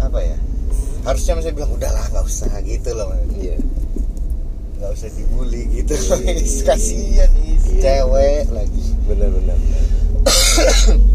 apa 0.00 0.18
ya 0.24 0.36
harusnya 1.04 1.38
masih 1.38 1.52
bilang 1.56 1.72
udahlah 1.72 2.04
nggak 2.10 2.26
usah 2.26 2.50
gitu 2.66 2.90
loh. 2.96 3.14
Iya. 3.36 3.56
Nggak 4.80 4.90
usah 4.96 5.08
dibully 5.12 5.68
gitu 5.70 5.92
iya, 6.24 6.40
kasihan 6.64 7.30
iya, 7.36 7.56
cewek 7.78 8.48
lagi. 8.50 8.84
Bener 9.04 9.28
bener 9.28 9.56
benar. 9.60 9.84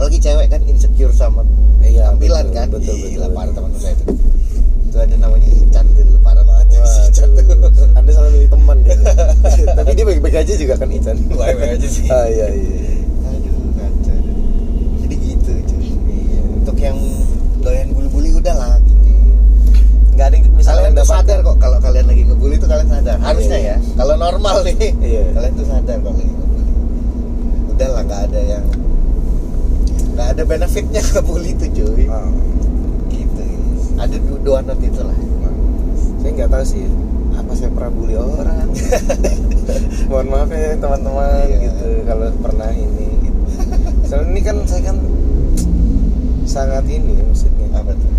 apalagi 0.00 0.16
cewek 0.18 0.48
kan 0.48 0.64
insecure 0.64 1.12
sama 1.12 1.44
Iya, 1.78 2.08
tampilan 2.08 2.44
betul, 2.46 2.56
kan. 2.56 2.66
betul, 2.70 2.94
Gila, 2.94 3.04
betul, 3.04 3.20
parah 3.30 3.44
betul. 3.44 3.56
teman 3.60 3.70
saya 3.76 3.92
itu. 3.92 4.04
Itu 4.82 4.96
ada 4.98 5.16
namanya 5.18 5.48
Ican 5.50 5.84
dulu 5.92 6.16
parah 6.20 6.40
banget 6.42 6.66
tuh 6.70 6.84
si 6.86 7.00
Ican 7.10 7.28
tuh. 7.30 7.44
Anda 7.92 8.10
salah 8.10 8.30
milih 8.30 8.48
teman 8.48 8.76
dia. 8.80 8.96
Tapi 9.76 9.90
dia 9.92 10.04
baik-baik 10.06 10.36
aja 10.38 10.52
juga 10.54 10.74
kan 10.74 10.88
Ican. 10.88 11.16
Baik-baik 11.30 11.72
aja 11.76 11.84
sih. 11.86 12.04
ah 12.08 12.24
iya 12.26 12.46
iya 12.48 12.96
aduh 13.22 13.56
kacau 13.76 14.16
jadi 14.98 15.14
gitu 15.18 15.50
cuy 15.66 15.84
Iya. 15.84 16.40
untuk 16.54 16.76
yang 16.78 16.96
doyan 17.60 17.88
bully-bully 17.90 18.30
udah 18.34 18.54
lah 18.54 18.72
gitu 18.80 19.04
nggak 20.10 20.26
ada 20.26 20.34
yang 20.34 20.44
misalnya 20.50 20.80
kalian 20.80 20.92
tuh 20.94 21.00
dapatkan- 21.02 21.20
sadar 21.20 21.38
kok 21.42 21.56
kalau 21.58 21.78
kalian 21.78 22.06
lagi 22.06 22.22
ngebully 22.24 22.56
tuh 22.56 22.68
kalian 22.68 22.88
sadar 22.90 23.16
harusnya 23.20 23.58
Iya. 23.58 23.76
ya 23.76 23.76
kalau 23.96 24.14
normal 24.16 24.56
nih 24.64 24.76
Iya. 24.98 25.24
kalian 25.30 25.52
tuh 25.54 25.66
sadar 25.66 25.96
kalau 25.98 26.14
lagi 26.14 26.28
ngebully 26.30 26.64
udah 27.70 27.88
lah 27.90 28.02
nggak 28.02 28.22
ada 28.26 28.40
yang 28.42 28.64
nggak 30.10 30.28
ada 30.40 30.56
benefitnya 30.56 31.04
ngebully 31.04 31.52
tuh 31.52 31.68
cuy. 31.68 32.08
Ah, 32.08 32.24
gitu. 33.12 33.44
Ada 34.00 34.16
du- 34.24 34.40
dua 34.40 34.64
not 34.64 34.80
itulah 34.80 35.12
ah. 35.44 35.52
saya 36.16 36.32
nggak 36.32 36.48
tahu 36.48 36.64
sih 36.64 36.88
apa 37.36 37.52
saya 37.52 37.68
pernah 37.68 37.92
bully 37.92 38.16
orang. 38.16 38.72
Mohon 40.08 40.26
maaf 40.32 40.48
ya 40.48 40.80
teman-teman 40.80 41.44
Iya. 41.44 41.56
gitu. 41.60 41.88
Kalau 42.08 42.26
pernah 42.40 42.72
ini 42.72 43.08
gitu. 43.20 43.40
Soalnya 44.08 44.32
ini 44.32 44.40
kan 44.40 44.56
saya 44.64 44.82
kan 44.88 44.96
sangat 46.48 46.88
ini 46.88 47.20
maksudnya. 47.20 47.68
Apa 47.76 47.92
tuh? 47.92 48.10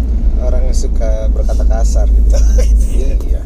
Orang 0.46 0.62
yang 0.62 0.78
suka 0.78 1.25
berkata 1.34 1.66
kasar 1.66 2.06
gitu. 2.06 2.38
Iya. 3.01 3.42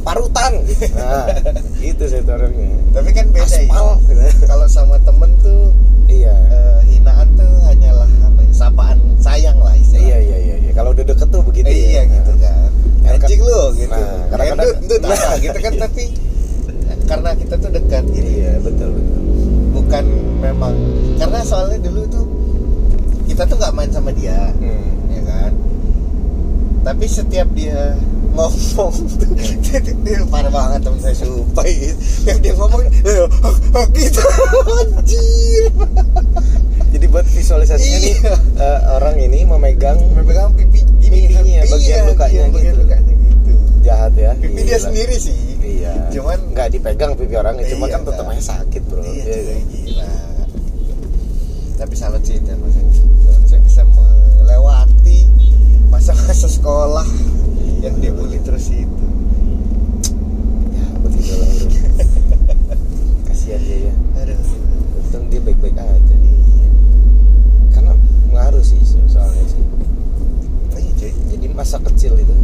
Parutan. 0.00 0.64
Gitu. 0.64 0.96
nah 0.96 1.28
itu 1.76 2.02
saya 2.08 2.24
orangnya. 2.24 2.72
Tapi 2.88 3.10
kan 3.12 3.28
beda 3.28 3.44
Aspal, 3.44 4.00
ya 4.08 4.32
gitu. 4.32 4.48
kalau 4.48 4.64
sama 4.64 4.96
temen 5.04 5.28
tuh 5.44 5.76
iya 6.08 6.32
kalau 10.74 10.90
udah 10.90 11.04
deket 11.06 11.28
tuh 11.30 11.42
begitu 11.42 11.70
iya 11.70 12.02
ya. 12.02 12.02
gitu 12.10 12.32
kan 12.38 12.68
Kadang- 13.04 13.22
anjing 13.24 13.40
lu 13.40 13.60
gitu 13.78 14.02
Nah, 14.34 14.46
gendut 14.58 15.00
apa 15.06 15.14
Nah, 15.14 15.34
gitu 15.38 15.58
kan 15.58 15.72
iya. 15.72 15.80
tapi 15.86 16.04
karena 17.04 17.30
kita 17.36 17.54
tuh 17.60 17.70
dekat 17.70 18.04
gitu 18.10 18.28
iya 18.28 18.52
betul 18.60 18.88
betul 18.92 19.20
bukan 19.74 20.04
memang 20.40 20.74
karena 21.16 21.38
soalnya 21.44 21.78
dulu 21.84 22.02
tuh 22.08 22.26
kita 23.28 23.42
tuh 23.44 23.56
nggak 23.56 23.74
main 23.76 23.90
sama 23.92 24.10
dia 24.12 24.50
hmm. 24.56 24.88
ya 25.12 25.22
kan 25.24 25.52
tapi 26.84 27.04
setiap 27.08 27.48
dia 27.56 27.96
ngomong 28.34 28.98
tuh 29.14 29.30
dia, 30.02 30.18
parah 30.26 30.50
banget 30.50 30.82
temen 30.82 30.98
saya 30.98 31.14
gitu. 31.14 32.02
yang 32.26 32.38
dia 32.42 32.52
ngomong 32.58 32.82
"Eh, 32.82 33.24
hak, 33.30 33.56
hak," 33.72 33.88
gitu 33.94 34.22
anjir 34.82 35.70
jadi 37.04 37.12
buat 37.12 37.28
visualisasinya 37.28 37.98
nih. 38.00 38.14
Iya. 38.16 38.32
eh, 38.56 38.78
orang 38.90 39.16
ini 39.20 39.44
memegang 39.44 40.00
memegang 40.16 40.56
pipi 40.56 40.80
gini 40.96 41.28
Pipinya, 41.28 41.60
Iya, 41.60 41.68
bagian 41.68 42.02
lukanya 42.08 42.32
iya, 42.32 42.44
bagian 42.48 42.72
gitu. 42.72 42.80
lukanya 42.80 43.12
gitu. 43.12 43.52
Jahat 43.84 44.12
ya 44.16 44.32
pipi 44.34 44.56
dia 44.58 44.72
Gila. 44.72 44.84
sendiri 44.88 45.16
sih. 45.20 45.36
Iya. 45.60 45.92
Cuman 46.08 46.38
nggak 46.48 46.68
dipegang 46.72 47.12
pipi 47.12 47.36
orangnya 47.36 47.68
cuma 47.68 47.84
Iya, 47.84 47.92
kan 47.92 48.00
tetap 48.08 48.24
nggak. 48.24 48.34
aja 48.34 48.44
sakit 48.56 48.82
bro. 48.88 49.04
Iya 49.04 49.12
Iya, 49.20 49.36
iya. 49.36 49.56
gila. 49.68 50.08
Tapi 51.76 51.92
salut 51.92 52.22
sih 52.24 52.40
dan 52.40 52.56
saya 53.44 53.60
bisa 53.60 53.82
melewati 53.84 55.18
masa-masa 55.86 56.48
sekolah 56.48 57.04
yang 57.80 58.00
dibully 58.00 58.40
terus 58.40 58.72
itu. 58.72 59.04
Ya 60.72 60.84
begitulah 60.98 61.48
bro. 61.52 61.68
Kasihan 63.28 63.60
dia 63.60 63.92
ya. 63.92 63.94
Aduh. 64.18 64.40
Untung 64.96 65.28
dia 65.28 65.38
baik-baik 65.38 65.76
aja 65.76 66.16
karena 67.70 67.90
mengaruh 68.24 68.62
sih 68.62 68.78
so- 68.80 69.02
soalnya 69.08 69.42
sih 69.44 69.58
Oh 70.70 70.78
iya 70.78 70.90
cuy 70.94 71.10
jadi 71.28 71.43
masa 71.54 71.78
kecil 71.80 72.14
itu 72.14 72.34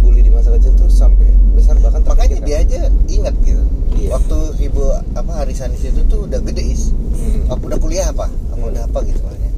bully 0.00 0.20
di 0.20 0.30
masa 0.30 0.50
kecil 0.52 0.70
tuh 0.74 0.86
sampai 0.86 1.26
besar 1.52 1.74
bahkan 1.76 2.00
makanya 2.00 2.38
terpikirkan. 2.38 2.46
dia 2.46 2.56
aja 2.60 2.80
ingat 3.08 3.34
gitu 3.42 3.62
Iya. 3.90 4.14
waktu 4.14 4.38
ibu 4.62 4.82
apa 5.12 5.32
Harisanis 5.36 5.82
itu 5.82 6.00
tuh 6.06 6.24
udah 6.24 6.38
gede 6.40 6.62
is 6.64 6.94
Hmm. 7.10 7.50
apa 7.50 7.62
udah 7.66 7.78
kuliah 7.78 8.06
apa 8.08 8.26
apa 8.26 8.54
Hmm. 8.56 8.70
udah 8.70 8.82
apa 8.84 8.98
gitu 9.02 9.20
makanya 9.20 9.50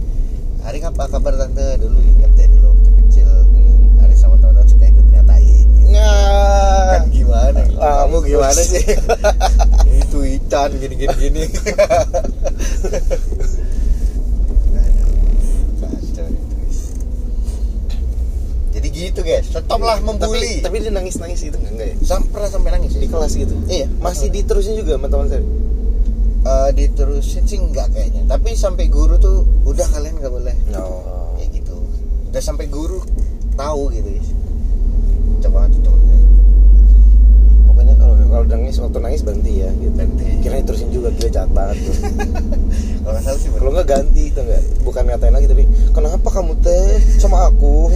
hari 0.61 0.79
apa 0.81 1.03
kabar 1.07 1.33
tante 1.37 1.63
dulu 1.79 2.01
inget 2.01 2.33
ya 2.35 2.47
dulu 2.51 2.67
waktu 2.73 2.91
kecil 2.99 3.29
Hmm. 3.29 4.01
hari 4.01 4.15
sama 4.15 4.35
teman-teman 4.37 4.67
suka 4.67 4.85
ikut 4.87 5.07
ngatain 5.07 5.67
gitu. 5.71 5.89
Nah, 5.93 6.97
kan 6.97 7.05
gimana 7.09 7.61
Ah, 7.77 7.95
kamu 8.03 8.17
gimana 8.25 8.61
sih 8.63 8.83
itu 10.01 10.19
ican 10.33 10.71
gini 10.73 10.95
gini 10.97 11.15
gini 11.21 11.43
Aduh, 14.73 15.13
kacau 15.79 16.27
itu, 16.27 16.55
guys. 16.57 16.81
jadi 18.73 18.89
gitu 19.11 19.21
guys. 19.27 19.47
Stoplah 19.51 19.99
membuli. 19.99 20.63
tapi, 20.63 20.63
tapi 20.63 20.77
dia 20.85 20.93
nangis 20.95 21.17
nangis 21.19 21.41
gitu 21.43 21.57
enggak, 21.59 21.73
enggak 21.75 21.89
ya? 21.91 21.97
Sam- 22.07 22.29
pernah 22.31 22.51
sampai 22.51 22.71
nangis 22.79 22.93
di 22.95 23.07
ya? 23.07 23.11
kelas 23.11 23.33
gitu? 23.35 23.55
Iya. 23.67 23.87
masih 23.99 24.29
diterusin 24.31 24.75
juga 24.79 25.01
sama 25.01 25.07
teman 25.11 25.27
saya? 25.27 25.43
Eh, 26.43 26.71
diterusin 26.75 27.45
sih 27.47 27.59
enggak 27.59 27.89
kayaknya. 27.95 28.23
Tapi 28.31 28.51
sampai 28.55 28.87
guru 28.87 29.15
tuh 29.19 29.47
udah 29.67 29.87
kalian 29.91 30.19
nggak 30.19 30.33
boleh. 30.33 30.55
Oh. 30.79 31.35
Kayak 31.39 31.63
gitu. 31.63 31.77
Udah 32.31 32.43
sampai 32.43 32.67
guru 32.71 33.03
tahu 33.59 33.91
gitu 33.91 34.09
guys. 34.09 34.31
Coba 35.43 35.67
tuh 35.67 35.81
teman 35.83 36.01
saya 36.07 36.23
pokoknya 37.73 37.95
kalau 38.33 38.49
nangis 38.49 38.81
waktu 38.81 38.99
nangis 39.05 39.21
berhenti 39.21 39.61
ya 39.61 39.69
gitu. 39.77 39.93
Berhenti. 39.93 40.25
kira 40.41 40.65
terusin 40.65 40.89
juga 40.89 41.13
dia 41.21 41.29
jahat 41.29 41.53
banget 41.53 41.77
tuh. 41.85 41.97
Kalau 43.03 43.19
nggak 43.19 43.25
salah 43.27 43.41
sih 43.43 43.51
kalau 43.51 43.71
nggak 43.75 43.89
ganti 43.91 44.23
itu 44.31 44.39
enggak 44.39 44.63
bukan 44.87 45.03
ngatain 45.11 45.35
lagi 45.35 45.47
tapi 45.51 45.65
kenapa 45.91 46.29
kamu 46.31 46.55
teh? 46.63 47.03
Sama 47.19 47.51
aku. 47.51 47.91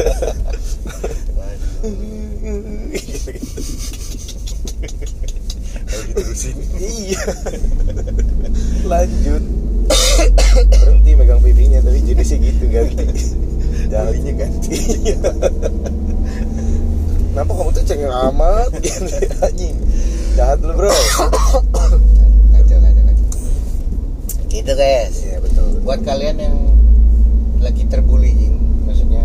Diterusin. 6.12 6.56
Iya. 6.76 7.24
Lanjut. 8.84 9.44
Berhenti 10.76 11.12
megang 11.16 11.40
pipinya 11.40 11.80
tapi 11.80 12.00
jenisnya 12.04 12.38
gitu 12.52 12.66
ganti. 12.68 13.06
Jahat 13.88 14.12
Bulinya 14.12 14.34
ganti. 14.44 14.76
Kenapa 17.38 17.54
kamu 17.54 17.70
tuh 17.70 17.84
cengeng 17.86 18.16
amat? 18.34 18.70
Gitu 18.82 19.14
anjing. 19.46 19.78
Jahat 20.34 20.58
lu 20.66 20.74
bro. 20.74 20.90
Kacau 20.90 22.02
kacau 22.50 22.78
kacau 22.82 23.26
gitu 24.50 24.72
guys. 24.74 25.16
Iya 25.22 25.38
betul. 25.46 25.70
Buat 25.86 26.02
kalian 26.02 26.42
yang 26.42 26.58
lagi 27.62 27.86
terbullying 27.86 28.58
maksudnya. 28.90 29.22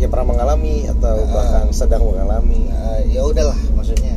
Ya 0.00 0.08
pernah 0.08 0.32
mengalami 0.32 0.88
atau 0.88 1.20
Ah. 1.20 1.28
bahkan 1.28 1.68
sedang 1.76 2.00
mengalami. 2.08 2.72
Eh, 2.72 3.12
ya 3.12 3.28
udahlah 3.28 3.60
maksudnya. 3.76 4.16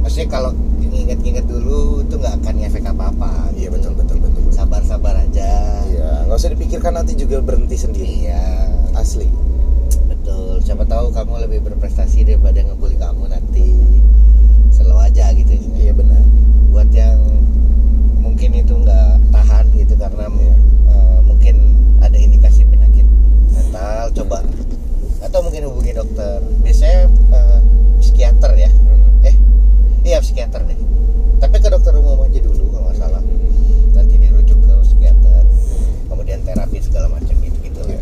Maksudnya 0.00 0.28
kalau 0.32 0.56
inget-inget 0.80 1.44
dulu 1.44 2.00
itu 2.00 2.16
nggak 2.16 2.40
akan 2.40 2.54
ngefek 2.64 2.88
apa-apa. 2.88 3.52
Iya 3.60 3.68
betul 3.68 3.92
betul 3.92 4.24
betul 4.24 4.40
betul. 4.40 4.56
sabar-sabar 4.56 5.20
aja. 5.20 5.84
Iya 5.84 6.24
nggak 6.24 6.40
usah 6.40 6.52
dipikirkan 6.56 6.96
nanti 6.96 7.12
juga 7.12 7.44
berhenti 7.44 7.76
sendiri. 7.76 8.24
Iya. 8.24 8.72
Asli 8.96 9.28
siapa 10.60 10.84
tahu 10.84 11.10
kamu 11.10 11.44
lebih 11.48 11.60
berprestasi 11.64 12.24
daripada 12.24 12.60
ngebully 12.60 12.96
kamu 12.96 13.26
nanti. 13.26 13.68
Selalu 14.70 14.96
aja 15.02 15.32
gitu 15.32 15.52
iya 15.76 15.92
benar. 15.92 16.22
Buat 16.70 16.90
yang 16.92 17.18
mungkin 18.20 18.50
itu 18.54 18.72
nggak 18.72 19.10
tahan 19.30 19.64
gitu 19.74 19.94
karena 19.96 20.26
Iya. 20.28 20.54
eh, 20.90 21.18
mungkin 21.24 21.56
ada 22.00 22.16
indikasi 22.16 22.64
penyakit 22.64 23.06
mental 23.50 24.12
coba. 24.14 24.38
Atau 25.20 25.42
mungkin 25.42 25.68
hubungi 25.68 25.92
dokter. 25.92 26.40
Biasanya 26.62 27.00
eh, 27.08 27.58
psikiater 27.98 28.52
ya. 28.56 28.70
Eh 29.22 29.36
iya 30.02 30.18
psikiater 30.18 30.64
deh 30.64 30.78
tapi 31.40 31.56
ke 31.56 31.68
dokter 31.68 31.96
umum 31.96 32.20
aja 32.20 32.36
dulu 32.36 32.68
kalau 32.68 32.84
nggak 32.84 33.00
salah 33.00 33.22
nanti 33.92 34.16
dirujuk 34.16 34.60
ke 34.60 34.72
psikiater 34.84 35.44
kemudian 36.04 36.40
terapi 36.44 36.78
segala 36.80 37.08
macam 37.08 37.32
gitu 37.40 37.56
gitu 37.64 37.80
Iya. 37.84 38.00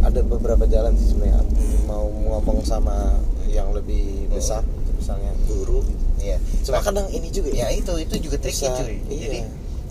ada 0.00 0.20
beberapa 0.38 0.64
jalan 0.64 0.94
sih 0.94 1.10
sebenarnya 1.10 1.42
mau 1.84 2.06
ngomong 2.06 2.62
sama 2.62 3.18
yang 3.46 3.70
lebih 3.70 4.30
besar 4.30 4.62
misalnya 4.94 5.30
guru 5.44 5.82
gitu. 5.82 6.04
iya 6.20 6.36
cuma 6.62 6.78
kadang 6.80 7.06
ini 7.08 7.28
juga 7.28 7.50
ya 7.50 7.68
itu 7.68 7.90
itu 7.96 8.14
juga 8.20 8.36
tricky 8.38 8.64
Bisa, 8.64 8.74
cuy 8.74 8.96
iya. 9.06 9.18
jadi 9.20 9.38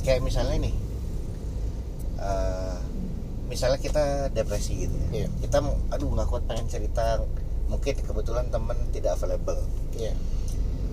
kayak 0.01 0.21
misalnya 0.21 0.57
nih 0.61 0.75
eh, 2.17 2.75
misalnya 3.47 3.79
kita 3.79 4.03
depresi 4.31 4.85
gitu 4.85 4.95
ya 5.09 5.23
Iya. 5.23 5.27
kita 5.41 5.57
mau 5.59 5.75
aduh 5.89 6.09
nggak 6.09 6.27
kuat 6.27 6.43
pengen 6.45 6.67
cerita 6.67 7.23
mungkin 7.67 7.95
kebetulan 7.95 8.47
teman 8.47 8.77
tidak 8.89 9.15
available 9.15 9.59
Iya. 9.93 10.13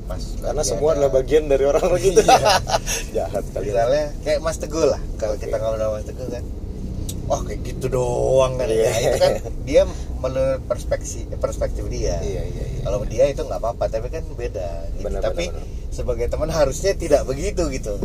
pas 0.04 0.20
karena 0.38 0.62
semua 0.62 0.92
ada- 0.92 1.06
adalah 1.06 1.12
bagian 1.16 1.44
dari 1.46 1.64
orang 1.64 1.84
begitu 1.90 2.20
Iya. 2.24 2.38
jahat 3.16 3.44
kali 3.50 3.66
ya 3.66 3.72
misalnya 3.74 4.04
kayak 4.20 4.38
Mas 4.40 4.58
Teguh 4.58 4.84
lah 4.84 5.00
kalau 5.16 5.34
Oke. 5.34 5.42
kita 5.42 5.56
ngobrol 5.56 5.80
sama 5.80 5.94
Mas 5.94 6.06
Teguh 6.06 6.28
kan 6.28 6.44
wah 7.24 7.40
kayak 7.40 7.60
gitu 7.62 7.86
doang 7.88 8.54
kan 8.54 8.66
Iya. 8.66 8.84
ya 8.84 8.92
itu 9.02 9.16
kan 9.18 9.32
dia 9.62 9.82
menurut 10.18 10.60
perspektif 10.64 11.24
perspektif 11.36 11.84
dia. 11.88 12.16
Iya 12.18 12.42
iya 12.44 12.64
iya. 12.66 12.82
Kalau 12.82 13.00
dia 13.04 13.24
itu 13.26 13.40
nggak 13.40 13.58
apa-apa 13.58 13.84
tapi 13.88 14.08
kan 14.08 14.24
beda 14.30 14.68
gitu. 14.94 15.04
Benar, 15.04 15.20
tapi 15.22 15.48
benar, 15.48 15.56
benar. 15.58 15.88
sebagai 15.90 16.26
teman 16.28 16.50
harusnya 16.50 16.92
tidak 16.92 17.24
begitu 17.24 17.62
gitu. 17.70 17.96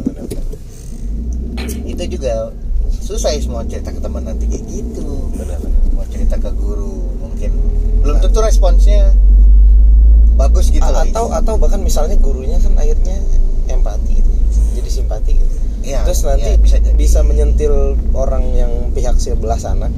Itu 1.85 2.03
juga 2.09 2.51
susah 2.99 3.31
ya 3.31 3.39
mau 3.47 3.63
cerita 3.63 3.89
ke 3.89 3.99
teman 3.99 4.23
nanti 4.23 4.45
kayak 4.45 4.63
gitu. 4.65 5.07
Benar 5.33 5.59
mau 5.91 6.05
cerita 6.07 6.35
ke 6.35 6.49
guru 6.53 6.95
mungkin 7.19 7.51
belum 7.99 8.17
tentu 8.19 8.39
responsnya 8.39 9.11
bagus 10.33 10.71
gitu 10.71 10.79
A- 10.81 11.03
atau 11.03 11.27
atau 11.29 11.53
bahkan 11.55 11.79
misalnya 11.79 12.15
gurunya 12.15 12.55
kan 12.57 12.71
akhirnya 12.73 13.19
empati 13.67 14.15
gitu. 14.15 14.31
Jadi 14.75 14.89
simpati 14.89 15.31
gitu 15.35 15.55
Iya, 15.89 16.05
terus 16.05 16.21
nanti 16.21 16.49
iya, 16.53 16.61
bisa 16.61 16.77
bisa, 16.93 17.19
jadi. 17.19 17.27
menyentil 17.27 17.73
orang 18.13 18.45
yang 18.53 18.71
pihak 18.93 19.17
sebelah 19.17 19.57
sana 19.57 19.89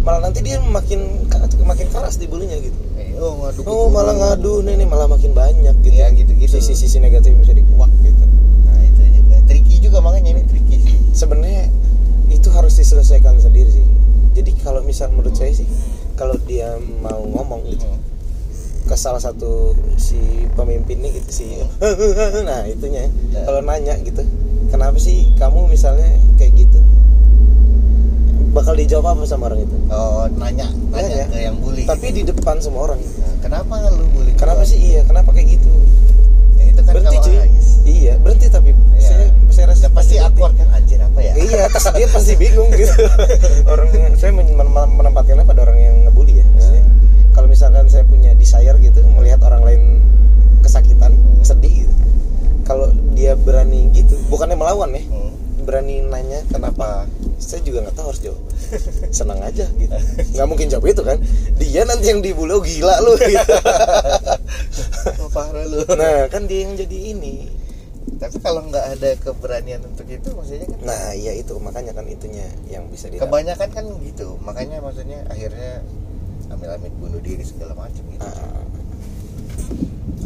malah 0.00 0.22
nanti 0.24 0.40
dia 0.40 0.56
makin 0.62 1.28
makin 1.66 1.86
keras 1.92 2.16
dibulinya 2.16 2.56
gitu. 2.56 2.72
Eh, 2.96 3.12
oh 3.20 3.36
ngadu 3.44 3.60
oh 3.68 3.92
malah 3.92 4.16
ngadu 4.16 4.64
nih 4.64 4.80
nih 4.80 4.88
malah 4.88 5.04
makin 5.04 5.36
banyak 5.36 5.76
gitu. 5.84 5.92
Iya, 5.92 6.08
gitu-gitu. 6.16 6.56
sisi-sisi 6.56 7.02
negatif 7.02 7.36
bisa 7.36 7.52
dikuak 7.52 7.92
gitu. 8.00 8.24
Nah 8.64 8.80
itu 8.80 9.20
juga. 9.20 9.36
Tricky 9.44 9.76
juga 9.76 10.00
makanya 10.00 10.40
ini 10.40 10.42
tricky 10.48 10.76
sih. 10.80 10.96
Sebenarnya 11.12 11.68
itu 12.32 12.48
harus 12.48 12.80
diselesaikan 12.80 13.36
sendiri 13.36 13.68
sih. 13.68 13.84
Jadi 14.32 14.56
kalau 14.64 14.80
misal 14.80 15.12
menurut 15.12 15.36
saya 15.36 15.52
sih 15.52 15.68
kalau 16.16 16.32
dia 16.48 16.80
mau 17.04 17.20
ngomong 17.20 17.60
gitu 17.68 17.84
Hmm. 17.84 18.00
ke 18.88 18.96
salah 18.96 19.20
satu 19.20 19.76
si 20.00 20.16
pemimpinnya 20.56 21.12
gitu 21.12 21.30
sih. 21.30 21.60
Nah 22.48 22.64
itunya. 22.64 23.04
Ya. 23.36 23.44
kalau 23.44 23.60
nanya 23.60 24.00
gitu 24.00 24.24
kenapa 24.70 24.96
sih 24.96 25.28
kamu 25.34 25.66
misalnya 25.66 26.08
kayak 26.36 26.54
gitu? 26.56 26.78
Bakal 28.50 28.74
dijawab 28.74 29.14
apa 29.14 29.22
sama 29.24 29.46
orang 29.46 29.62
itu? 29.62 29.76
Oh 29.88 30.26
nanya 30.32 30.66
nanya 30.88 31.06
Nanya. 31.12 31.24
ke 31.28 31.38
yang 31.40 31.56
bully. 31.56 31.84
Tapi 31.84 32.06
di 32.10 32.22
depan 32.24 32.58
semua 32.58 32.88
orang. 32.88 32.98
Nah, 32.98 33.34
kenapa 33.40 33.74
lu 33.88 34.06
bully 34.10 34.32
kenapa 34.34 34.62
sih? 34.64 34.78
Iya 34.80 35.04
kenapa 35.04 35.30
kayak 35.30 35.54
gitu? 35.54 35.70
Ya, 36.56 36.64
itu 36.68 36.80
kan 36.80 36.92
berhenti 36.92 37.16
cuy. 37.20 37.36
iya 37.84 38.12
berhenti 38.16 38.46
tapi 38.46 38.70
Iya. 38.92 39.02
saya 39.02 39.24
saya 39.48 39.64
rasa 39.68 39.82
Ya, 39.82 39.90
pasti 39.90 40.14
awkward 40.16 40.54
kan? 40.54 40.66
Anjir 40.72 40.98
apa 40.98 41.18
ya? 41.20 41.32
Iya 41.32 41.62
terus 41.68 41.86
dia 41.92 42.08
pasti 42.08 42.32
bingung 42.36 42.70
gitu. 42.72 42.94
Orang 43.72 43.86
yang- 43.92 44.14
saya 44.14 44.30
men- 44.30 44.50
men- 44.50 44.70
menempatkannya 44.92 45.44
pada 45.44 45.60
orang 45.62 45.78
yang 45.78 45.96
ngebully 46.04 46.34
ya 46.36 46.46
Maksudnya, 46.50 46.84
kalau 47.30 47.46
misalkan 47.46 47.86
saya 47.86 48.02
punya 48.02 48.34
desire 48.34 48.76
gitu 48.76 48.98
melihat 49.10 49.40
orang 49.42 49.62
lain 49.62 49.82
kesakitan 50.60 51.14
Hmm. 51.14 51.40
sedih 51.40 51.86
gitu. 51.86 51.94
Kalau 52.62 52.90
dia 53.20 53.36
berani 53.36 53.92
gitu 53.92 54.16
bukannya 54.32 54.56
melawan 54.56 54.96
ya 54.96 55.04
Hmm. 55.04 55.36
berani 55.60 56.00
nanya 56.00 56.40
kenapa 56.48 57.04
saya 57.36 57.60
juga 57.60 57.84
nggak 57.84 57.96
tahu 58.00 58.06
harus 58.08 58.22
jawab. 58.24 58.42
Senang 59.18 59.40
aja 59.44 59.68
gitu. 59.76 59.92
Nggak 60.36 60.46
mungkin 60.48 60.66
jawab 60.72 60.88
itu 60.88 61.04
kan. 61.04 61.20
Dia 61.56 61.84
nanti 61.84 62.08
yang 62.08 62.24
dibully 62.24 62.56
oh 62.56 62.64
gila 62.64 62.96
lu. 63.04 63.12
Gitu. 63.16 63.36
Oh, 65.20 65.28
parah 65.32 65.64
lu. 65.68 65.84
Nah 65.96 66.28
kan 66.32 66.48
dia 66.48 66.64
yang 66.64 66.80
jadi 66.80 67.16
ini. 67.16 67.48
Tapi 68.16 68.36
kalau 68.40 68.64
nggak 68.68 68.86
ada 69.00 69.10
keberanian 69.20 69.80
untuk 69.84 70.08
itu 70.08 70.28
maksudnya 70.32 70.68
kan 70.68 70.80
nah 70.84 71.12
iya 71.12 71.32
itu 71.36 71.56
makanya 71.60 71.92
kan 71.96 72.04
itunya 72.08 72.44
yang 72.68 72.84
bisa 72.92 73.08
dilakukan 73.08 73.28
kebanyakan 73.32 73.68
kan 73.72 73.84
gitu. 74.04 74.28
Makanya 74.40 74.76
maksudnya 74.80 75.24
akhirnya 75.28 75.84
ambil-ambil 76.48 76.92
bunuh 77.00 77.20
diri 77.20 77.44
segala 77.44 77.72
macam 77.76 78.00
gitu. 78.04 78.20
Ah, 78.20 78.64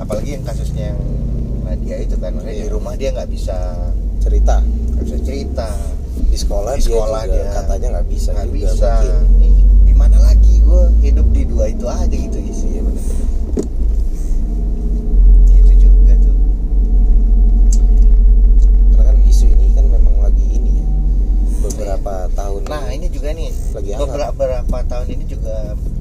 apalagi 0.03 0.35
yang 0.39 0.45
kasusnya 0.47 0.95
yang 0.95 1.01
Nadia 1.65 1.97
itu 1.99 2.15
kan 2.17 2.31
makanya 2.31 2.55
di 2.55 2.63
Iya. 2.63 2.71
rumah 2.71 2.95
dia 2.95 3.09
nggak 3.11 3.27
bisa 3.27 3.57
cerita. 4.21 4.61
Nggak 4.61 5.05
bisa 5.05 5.19
cerita. 5.23 5.69
Di 6.25 6.37
sekolah, 6.37 6.73
di 6.75 6.83
sekolah 6.83 7.21
dia, 7.25 7.31
juga 7.33 7.43
dia 7.43 7.55
katanya 7.57 7.89
nggak 7.91 8.07
bisa 8.09 8.31
nggak 8.33 8.51
bisa. 8.53 8.91
di 9.83 9.93
mana 9.93 10.19
lagi? 10.21 10.55
Gue 10.61 10.83
hidup 11.01 11.27
di 11.31 11.43
dua 11.45 11.65
itu 11.67 11.87
aja 11.87 12.05
gitu 12.07 12.39
isi 12.41 12.67
Iya, 12.69 12.83
benar. 12.83 13.05
gitu 15.49 15.73
juga 15.81 16.13
tuh. 16.21 16.37
Karena 18.91 19.03
kan 19.05 19.17
isu 19.25 19.45
ini 19.49 19.67
kan 19.73 19.85
memang 19.89 20.15
lagi 20.21 20.45
ini 20.51 20.71
ya 20.75 20.87
beberapa 21.65 22.15
tahun 22.31 22.61
nah 22.67 22.85
ini 22.89 23.07
juga 23.09 23.33
nih 23.33 23.49
Lagi 23.73 23.91
beberapa 23.95 24.33
beberapa 24.35 24.79
tahun 24.85 25.07
ini 25.11 25.25
juga 25.27 25.57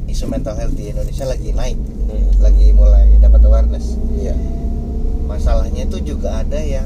isu 0.06 0.26
mental 0.28 0.56
health 0.56 0.76
di 0.76 0.89
Indonesia 0.89 1.26
lagi 1.26 1.49
naik. 1.52 1.78
Hmm, 2.04 2.28
lagi 2.39 2.65
mulai 2.71 3.08
dapat 3.17 3.41
awareness. 3.43 3.95
Iya 4.13 4.36
masalahnya 5.34 5.82
itu 5.84 5.98
juga 6.06 6.39
ada 6.39 6.58
yang 6.58 6.86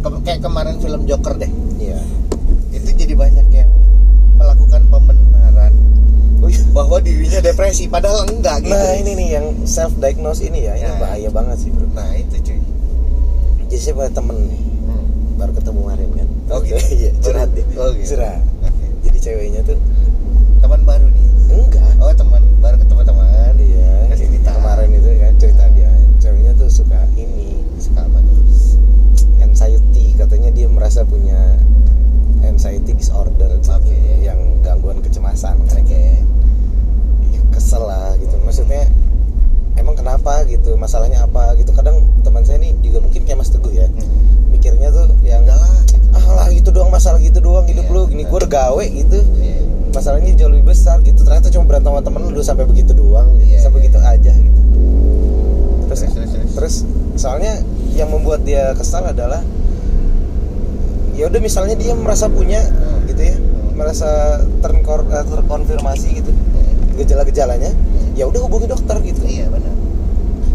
ke- 0.00 0.22
kayak 0.22 0.40
kemarin 0.40 0.78
film 0.78 1.02
Joker 1.04 1.34
deh 1.34 1.50
iya 1.76 1.98
itu 2.70 2.90
jadi 2.94 3.14
banyak 3.14 3.46
yang 3.50 3.70
melakukan 4.32 4.86
pembenaran 4.86 5.72
Oh, 6.36 6.46
iya. 6.46 6.60
bahwa 6.68 7.00
dirinya 7.00 7.40
depresi 7.40 7.86
padahal 7.86 8.28
enggak 8.28 8.60
gitu 8.60 8.70
nah 8.70 8.92
ini 8.94 9.12
nih 9.14 9.28
yang 9.32 9.46
self 9.64 9.96
diagnose 9.96 10.40
ini 10.40 10.62
ya 10.62 10.76
ini 10.76 10.84
Ya. 10.86 10.94
bahaya 10.96 11.28
banget 11.28 11.56
sih 11.58 11.70
bro 11.70 11.88
nah 11.90 12.06
itu 12.12 12.36
cuy 12.40 12.60
jadi 13.64 13.74
saya 13.82 13.94
punya 13.96 14.12
temen 14.12 14.36
nih 14.46 14.62
Hmm. 14.86 15.06
baru 15.36 15.52
ketemu 15.52 15.78
kemarin 15.80 16.08
kan 16.14 16.28
Oh, 16.46 16.60
gitu? 16.60 16.78
iya 16.94 17.10
Baru- 17.10 17.22
curhat 17.24 17.48
dia 17.50 17.64
oh, 17.74 17.90
gitu. 17.90 18.06
curhat 18.14 18.38
Oke. 18.62 18.86
jadi 19.02 19.18
ceweknya 19.20 19.60
tuh 19.64 19.78
teman 20.56 20.80
baru 20.84 21.06
nih 21.08 21.26
enggak 21.50 21.90
oh 21.98 22.12
teman 22.12 22.42
baru 22.56 22.76
ketemu 22.78 23.02
teman 23.02 23.54
iya 23.58 23.90
Kasih 24.06 24.26
cerita. 24.28 24.50
kemarin 24.52 24.88
itu 24.92 25.08
kan 25.16 25.32
cerita 25.36 25.64
suka 26.76 27.00
ini 27.16 27.56
suka 27.78 28.00
apa 28.02 28.18
tuh 28.20 28.36
anxiety 29.40 30.12
katanya 30.14 30.50
dia 30.50 30.68
merasa 30.68 31.02
punya 31.02 31.56
anxiety 32.42 32.92
disorder 32.92 33.48
gitu, 33.56 33.72
Oke. 33.72 33.96
yang 34.20 34.36
gangguan 34.60 35.00
kecemasan 35.00 35.56
kan 35.62 35.76
oke 35.78 36.04
Ya, 37.26 37.40
kesel 37.50 37.82
lah 37.82 38.12
gitu 38.16 38.36
maksudnya 38.38 38.84
emang 39.74 39.92
kenapa 39.94 40.44
gitu 40.44 40.76
masalahnya 40.76 41.20
apa 41.22 41.56
gitu 41.56 41.72
kadang 41.72 41.96
teman 42.20 42.42
saya 42.42 42.56
nih 42.58 42.76
juga 42.80 43.00
mungkin 43.00 43.24
kayak 43.24 43.38
Mas 43.38 43.48
Teguh 43.48 43.72
ya 43.72 43.88
Hmm. 43.88 44.52
mikirnya 44.52 44.88
tuh 44.90 45.08
yang 45.20 45.42
udahlah 45.42 45.72
ah 46.12 46.26
lah 46.34 46.48
gitu 46.48 46.70
doang 46.70 46.88
masalah 46.88 47.18
gitu 47.18 47.40
doang 47.40 47.64
hidup 47.64 47.84
Iya. 47.84 47.94
lu 47.94 48.00
gini 48.06 48.22
gue 48.22 48.36
udah 48.36 48.50
gawe 48.50 48.84
gitu 48.84 49.18
Iya. 49.36 49.64
masalahnya 49.90 50.32
jauh 50.34 50.50
lebih 50.50 50.70
besar 50.70 51.00
gitu 51.00 51.20
ternyata 51.20 51.48
cuma 51.48 51.64
berantem 51.66 51.88
sama 51.88 52.02
temen 52.02 52.20
lu 52.26 52.40
sampai 52.40 52.64
begitu 52.64 52.92
doang 52.92 53.36
gitu. 53.36 53.48
Iya, 53.48 53.58
sampai 53.62 53.80
iya. 53.80 53.86
gitu 53.88 53.98
aja 53.98 54.32
gitu 54.32 54.60
Terus, 56.56 56.74
soalnya 57.14 57.60
yang 57.92 58.08
membuat 58.08 58.42
dia 58.42 58.72
kesal 58.72 59.04
adalah 59.04 59.44
ya 61.12 61.24
udah 61.26 61.40
misalnya 61.40 61.72
dia 61.74 61.92
merasa 61.92 62.28
punya 62.28 62.60
Hmm. 62.60 63.04
gitu 63.06 63.22
ya 63.22 63.36
Hmm. 63.36 63.72
merasa 63.72 64.08
terkor- 64.60 65.04
eh, 65.06 65.24
terkonfirmasi 65.24 66.08
gitu 66.14 66.28
Hmm. 66.28 66.96
gejala-gejalanya 66.96 67.72
ya 68.12 68.24
udah 68.24 68.40
hubungi 68.42 68.66
dokter 68.66 69.00
gitu 69.00 69.20
iya 69.22 69.48
benar 69.48 69.72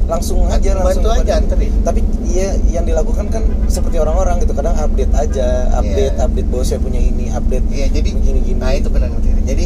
langsung 0.06 0.44
aja 0.46 0.76
langsung 0.76 1.02
bantu 1.02 1.18
aja 1.18 1.34
anterin 1.40 1.72
tapi 1.82 2.02
iya 2.28 2.54
yang 2.68 2.84
dilakukan 2.84 3.26
kan 3.30 3.42
seperti 3.66 3.98
orang-orang 3.98 4.38
gitu 4.38 4.52
kadang 4.52 4.76
update 4.76 5.14
aja 5.16 5.72
update 5.74 6.14
Iya. 6.14 6.26
update 6.26 6.48
bahwa 6.50 6.64
saya 6.64 6.80
punya 6.80 7.00
ini 7.00 7.32
update 7.32 7.66
Iya 7.72 7.86
jadi 7.90 8.10
begini-gini 8.12 8.60
Nah 8.60 8.72
itu 8.76 8.90
benar 8.90 9.10
benar. 9.10 9.42
Jadi 9.42 9.66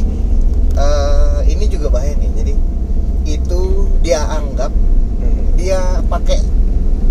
eh, 0.75 1.39
ini 1.49 1.65
juga 1.65 1.87
bahaya 1.89 2.15
nih. 2.15 2.31
Jadi 2.33 2.53
itu 3.25 3.59
dia 3.99 4.23
anggap 4.29 4.71
Hmm. 4.71 4.94
Pakai 6.15 6.39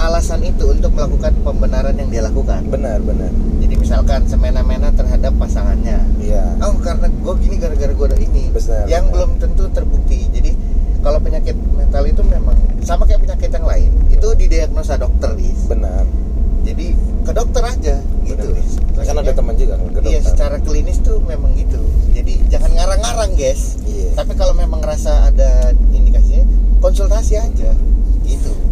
alasan 0.01 0.41
itu 0.43 0.65
untuk 0.73 0.91
melakukan 0.97 1.37
pembenaran 1.45 1.95
yang 1.95 2.09
dia 2.09 2.23
lakukan. 2.25 2.65
benar 2.73 2.99
benar 3.05 3.29
Jadi 3.61 3.75
misalkan 3.77 4.25
semena-mena 4.25 4.91
terhadap 4.97 5.33
pasangannya. 5.37 6.01
iya 6.19 6.57
Oh 6.65 6.73
karena 6.81 7.13
gue 7.13 7.35
gini 7.41 7.57
gara-gara 7.61 7.93
gue 7.93 8.07
ada 8.09 8.19
ini. 8.19 8.49
Benar, 8.51 8.85
yang 8.89 9.05
benar. 9.09 9.13
belum 9.13 9.31
tentu 9.39 9.65
terbukti. 9.71 10.25
Jadi 10.33 10.51
kalau 11.05 11.21
penyakit 11.21 11.53
mental 11.77 12.05
itu 12.09 12.23
memang 12.25 12.57
sama 12.81 13.05
kayak 13.05 13.21
penyakit 13.29 13.51
yang 13.53 13.67
lain 13.69 13.91
itu 14.09 14.29
didiagnosa 14.41 14.97
dokter 14.97 15.37
Is. 15.37 15.69
benar 15.69 16.05
Jadi 16.65 16.97
ke 17.25 17.33
dokter 17.37 17.63
aja 17.65 17.97
gitu. 18.25 18.49
benar. 18.57 19.05
Kan 19.05 19.17
ada 19.21 19.33
teman 19.37 19.55
juga 19.61 19.75
ke 19.77 20.01
Iya 20.01 20.21
dokter 20.25 20.33
secara 20.33 20.57
klinis 20.65 20.99
tuh 21.05 21.21
memang 21.29 21.53
gitu. 21.61 21.81
Jadi 22.17 22.41
jangan 22.49 22.73
ngarang-ngarang 22.73 23.37
guys. 23.37 23.77
Iya. 23.85 24.17
Tapi 24.17 24.33
kalau 24.33 24.57
memang 24.57 24.81
ngerasa 24.81 25.29
ada 25.29 25.77
indikasinya, 25.93 26.45
konsultasi 26.81 27.37
aja. 27.37 27.73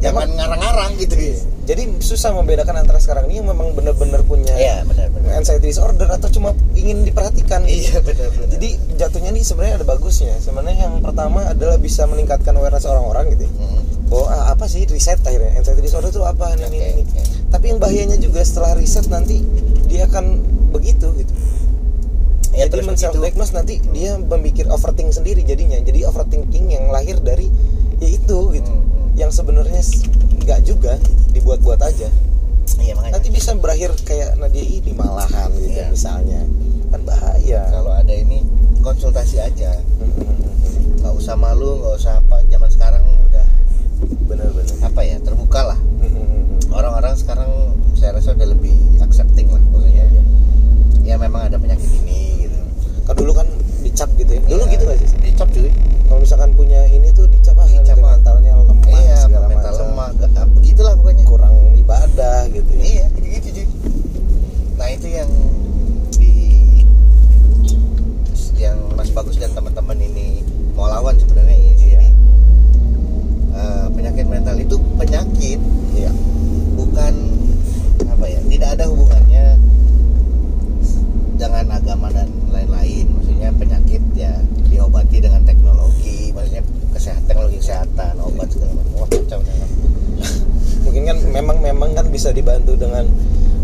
Jangan 0.03 0.29
ngarang-ngarang 0.29 0.93
gitu. 0.97 1.15
Is. 1.15 1.47
jadi 1.63 1.87
susah 1.97 2.35
membedakan 2.35 2.75
antara 2.77 2.99
sekarang 2.99 3.27
ini 3.27 3.39
yang 3.39 3.47
memang 3.47 3.71
benar-benar 3.71 4.21
punya 4.23 4.51
Iya 4.53 4.83
benar-benar. 4.83 5.39
anxiety 5.39 5.71
disorder 5.71 6.11
atau 6.11 6.27
cuma 6.29 6.51
ingin 6.73 7.03
diperhatikan 7.03 7.63
Iya 7.65 8.03
benar-benar. 8.03 8.51
jadi 8.51 8.69
jatuhnya 8.97 9.31
nih 9.31 9.41
sebenarnya 9.41 9.75
ada 9.77 9.87
bagusnya 9.87 10.35
sebenarnya 10.37 10.85
yang 10.85 10.99
pertama 10.99 11.47
adalah 11.47 11.79
bisa 11.79 12.03
meningkatkan 12.05 12.51
awareness 12.53 12.83
orang-orang 12.85 13.31
gitu 13.33 13.47
ya. 13.47 13.53
Hmm. 13.55 13.79
bahwa 14.05 14.27
ah, 14.29 14.45
apa 14.51 14.67
sih 14.67 14.85
riset 14.85 15.23
akhirnya 15.23 15.55
anxiety 15.55 15.81
disorder 15.81 16.11
itu 16.11 16.21
apa 16.21 16.51
ini 16.53 16.67
ini, 16.67 16.77
Oke, 16.77 16.91
ini. 16.91 17.03
oke. 17.07 17.21
tapi 17.49 17.65
yang 17.69 17.79
bahayanya 17.79 18.19
juga 18.19 18.41
setelah 18.43 18.75
riset 18.75 19.07
nanti 19.07 19.39
dia 19.87 20.05
akan 20.05 20.43
begitu 20.71 21.15
gitu 21.17 21.35
Ya, 22.53 22.69
jadi 22.69 22.85
men 22.85 23.01
self 23.01 23.17
diagnose 23.17 23.57
nanti 23.57 23.81
dia 23.89 24.13
memikir 24.19 24.69
overthink 24.69 25.09
sendiri 25.09 25.41
jadinya 25.41 25.81
jadi 25.81 26.05
overthinking 26.05 26.69
yang 26.69 26.85
lahir 26.87 27.17
dari 27.17 27.49
ya 27.97 28.09
itu 28.11 28.39
gitu 28.53 28.69
Hmm, 28.69 28.85
hmm. 28.85 28.92
Yang 29.15 29.29
sebenarnya 29.29 29.83
nggak 30.39 30.61
juga 30.63 30.97
dibuat-buat 31.31 31.81
aja. 31.81 32.09
Iya 32.75 32.93
makanya. 32.95 33.13
Nanti 33.15 33.29
bisa 33.29 33.53
berakhir 33.55 33.93
kayak 34.01 34.37
Nadia 34.37 34.63
ini 34.63 34.93
malahan 34.93 35.51
gitu 35.55 35.71
Iya. 35.71 35.89
misalnya. 35.89 36.41
Kan 36.89 37.01
bahaya. 37.03 37.61
Kalau 37.69 37.93
ada 37.93 38.11
ini 38.11 38.41
konsultasi 38.81 39.39
aja. 39.39 39.77
Hmm, 39.99 40.41
nggak 40.99 41.15
usah 41.15 41.35
malu 41.35 41.79
nggak 41.79 41.95
usah 41.97 42.15
apa. 42.17 42.41
Zaman 42.47 42.69
sekarang 42.69 43.03
udah 43.23 43.47
bener-bener 44.25 44.77
apa 44.81 45.01
ya 45.01 45.17
terbuka 45.19 45.63
lah 45.65 45.79
Hmm, 46.01 46.59
orang-orang 46.71 47.15
sekarang 47.15 47.51
saya 47.95 48.13
rasa 48.13 48.33
udah 48.33 48.49
lebih 48.49 48.75
accepting 48.99 49.47
lah 49.47 49.63
maksudnya 49.69 50.03
Iya. 50.05 50.23
ya 51.05 51.15
memang 51.17 51.47
ada 51.47 51.57
penyakit 51.57 51.87
ini 51.97 52.19
gitu 52.43 52.59
kan 53.05 53.15
dulu 53.15 53.33
kan 53.33 53.47
dicap 53.81 54.11
gitu 54.17 54.31
ya 54.33 54.43
dulu 54.43 54.59
Iya. 54.61 54.73
gitu 54.73 54.83
gak 54.85 54.99
sih 55.01 55.09
dicap 55.23 55.49
cuy 55.49 55.71
kalau 56.05 56.19
misalkan 56.21 56.51
punya 56.53 56.83
ini 56.85 57.09
tuh 57.11 57.27
dicap 57.27 57.55
ah 57.57 57.65
Dicap, 57.65 57.79
nanti 57.87 58.03
ah. 58.03 58.11
mentalnya 58.11 58.53
lemah 58.59 58.87
iya 58.91 59.17
segala 59.21 59.47
mental 59.47 59.71
macam 59.71 59.87
lemah 59.87 60.09
gak- 60.17 60.35
ah, 60.35 60.47
begitulah 60.51 60.93
pokoknya 60.97 61.25
kurang 61.25 61.55
ibadah 61.77 62.39
gitu 62.49 62.71
ya 62.73 62.83
iya 62.83 63.05
gitu 63.13 63.27
gitu 63.31 63.49
cuy 63.55 63.67
nah 64.75 64.89
itu 64.89 65.07
yang 65.09 65.31
di 66.13 66.33
yang 68.57 68.79
Mas 68.93 69.11
Bagus 69.11 69.37
dan 69.37 69.51
teman-teman 69.53 69.99
ini 70.01 70.43
mau 70.73 70.87
lawan 70.89 71.15
sebenarnya 71.17 71.55
ini 71.55 71.71
jadi 71.77 72.09
eh, 73.53 73.87
penyakit 73.93 74.27
mental 74.27 74.57
itu 74.57 74.75
penyakit 74.97 75.61
iya 75.93 76.11
bukan 76.73 77.15
apa 78.07 78.25
ya 78.27 78.41
tidak 78.43 78.69
ada 78.73 78.85
hubungannya 78.87 79.47
dengan 81.35 81.67
agama 81.73 82.09
dan 82.09 82.29
lain-lain 82.49 83.07
maksudnya 83.11 83.51
penyakit 83.53 84.03
ya 84.15 84.33
diobati 84.69 85.19
dengan 85.19 85.43
teknologi 85.43 86.31
maksudnya 86.31 86.63
kesehatan 86.93 87.25
teknologi 87.27 87.59
kesehatan 87.59 88.15
obat 88.21 88.47
segala 88.49 88.73
macam 88.73 88.93
wah 88.97 89.09
kacau 89.09 89.41
nih. 89.41 89.57
mungkin 90.83 91.03
kan 91.05 91.19
memang 91.27 91.59
memang 91.61 91.91
kan 91.93 92.07
bisa 92.09 92.31
dibantu 92.31 92.77
dengan 92.77 93.07